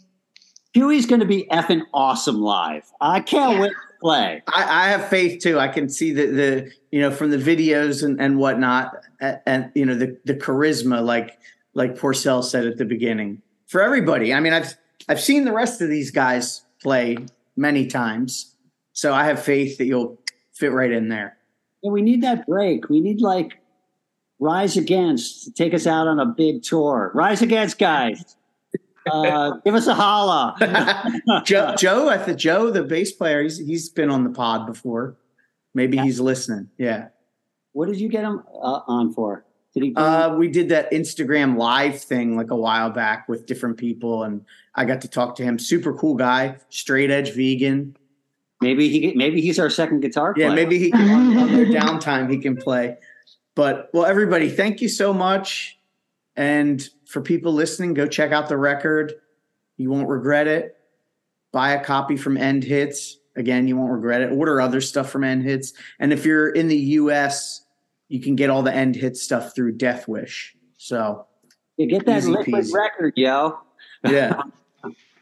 [0.75, 2.85] Chui's going to be effing awesome live.
[3.01, 3.61] I can't yeah.
[3.61, 4.43] wait to play.
[4.47, 5.59] I, I, have faith too.
[5.59, 9.73] I can see the the you know from the videos and, and whatnot, and, and
[9.75, 11.39] you know the the charisma, like
[11.75, 14.33] like Porcell said at the beginning, for everybody.
[14.33, 14.75] I mean, I've
[15.09, 17.19] I've seen the rest of these guys play
[17.57, 18.55] many times,
[18.93, 20.19] so I have faith that you'll
[20.53, 21.39] fit right in there.
[21.83, 22.89] Yeah, we need that break.
[22.89, 23.59] We need like
[24.41, 27.11] Rise Against take us out on a big tour.
[27.15, 28.37] Rise Against, guys.
[29.11, 30.57] Uh, give us a holla.
[31.45, 35.17] Joe, Joe, I think Joe, the bass player, he's he's been on the pod before.
[35.75, 36.05] Maybe yeah.
[36.05, 36.69] he's listening.
[36.79, 37.09] Yeah.
[37.73, 39.45] What did you get him uh, on for?
[39.75, 39.95] Did he?
[39.95, 44.45] Uh, we did that Instagram live thing like a while back with different people, and
[44.75, 45.59] I got to talk to him.
[45.59, 47.97] Super cool guy, straight edge vegan.
[48.61, 50.49] Maybe he maybe he's our second guitar player.
[50.49, 52.97] Yeah, maybe he can, on, on their downtime he can play.
[53.59, 55.81] But well, everybody, thank you so much.
[56.37, 59.15] And for people listening, go check out the record.
[59.79, 60.77] You won't regret it.
[61.51, 63.19] Buy a copy from End Hits.
[63.35, 64.31] Again, you won't regret it.
[64.31, 65.73] Order other stuff from End Hits.
[65.99, 67.65] And if you're in the US,
[68.07, 70.55] you can get all the End Hits stuff through Death Wish.
[70.77, 71.27] So
[71.77, 72.73] you get that liquid peasy.
[72.73, 73.59] record, yo.
[74.05, 74.41] Yeah.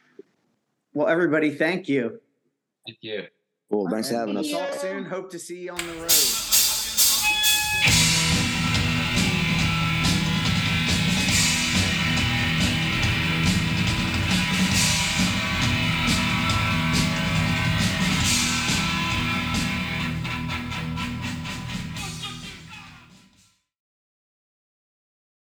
[0.93, 2.21] well, everybody, thank you.
[2.87, 3.29] Thank you.
[3.71, 3.89] Cool.
[3.89, 4.51] Thanks for having us.
[4.51, 5.07] Talk soon.
[5.07, 6.56] Hope to see you on the road.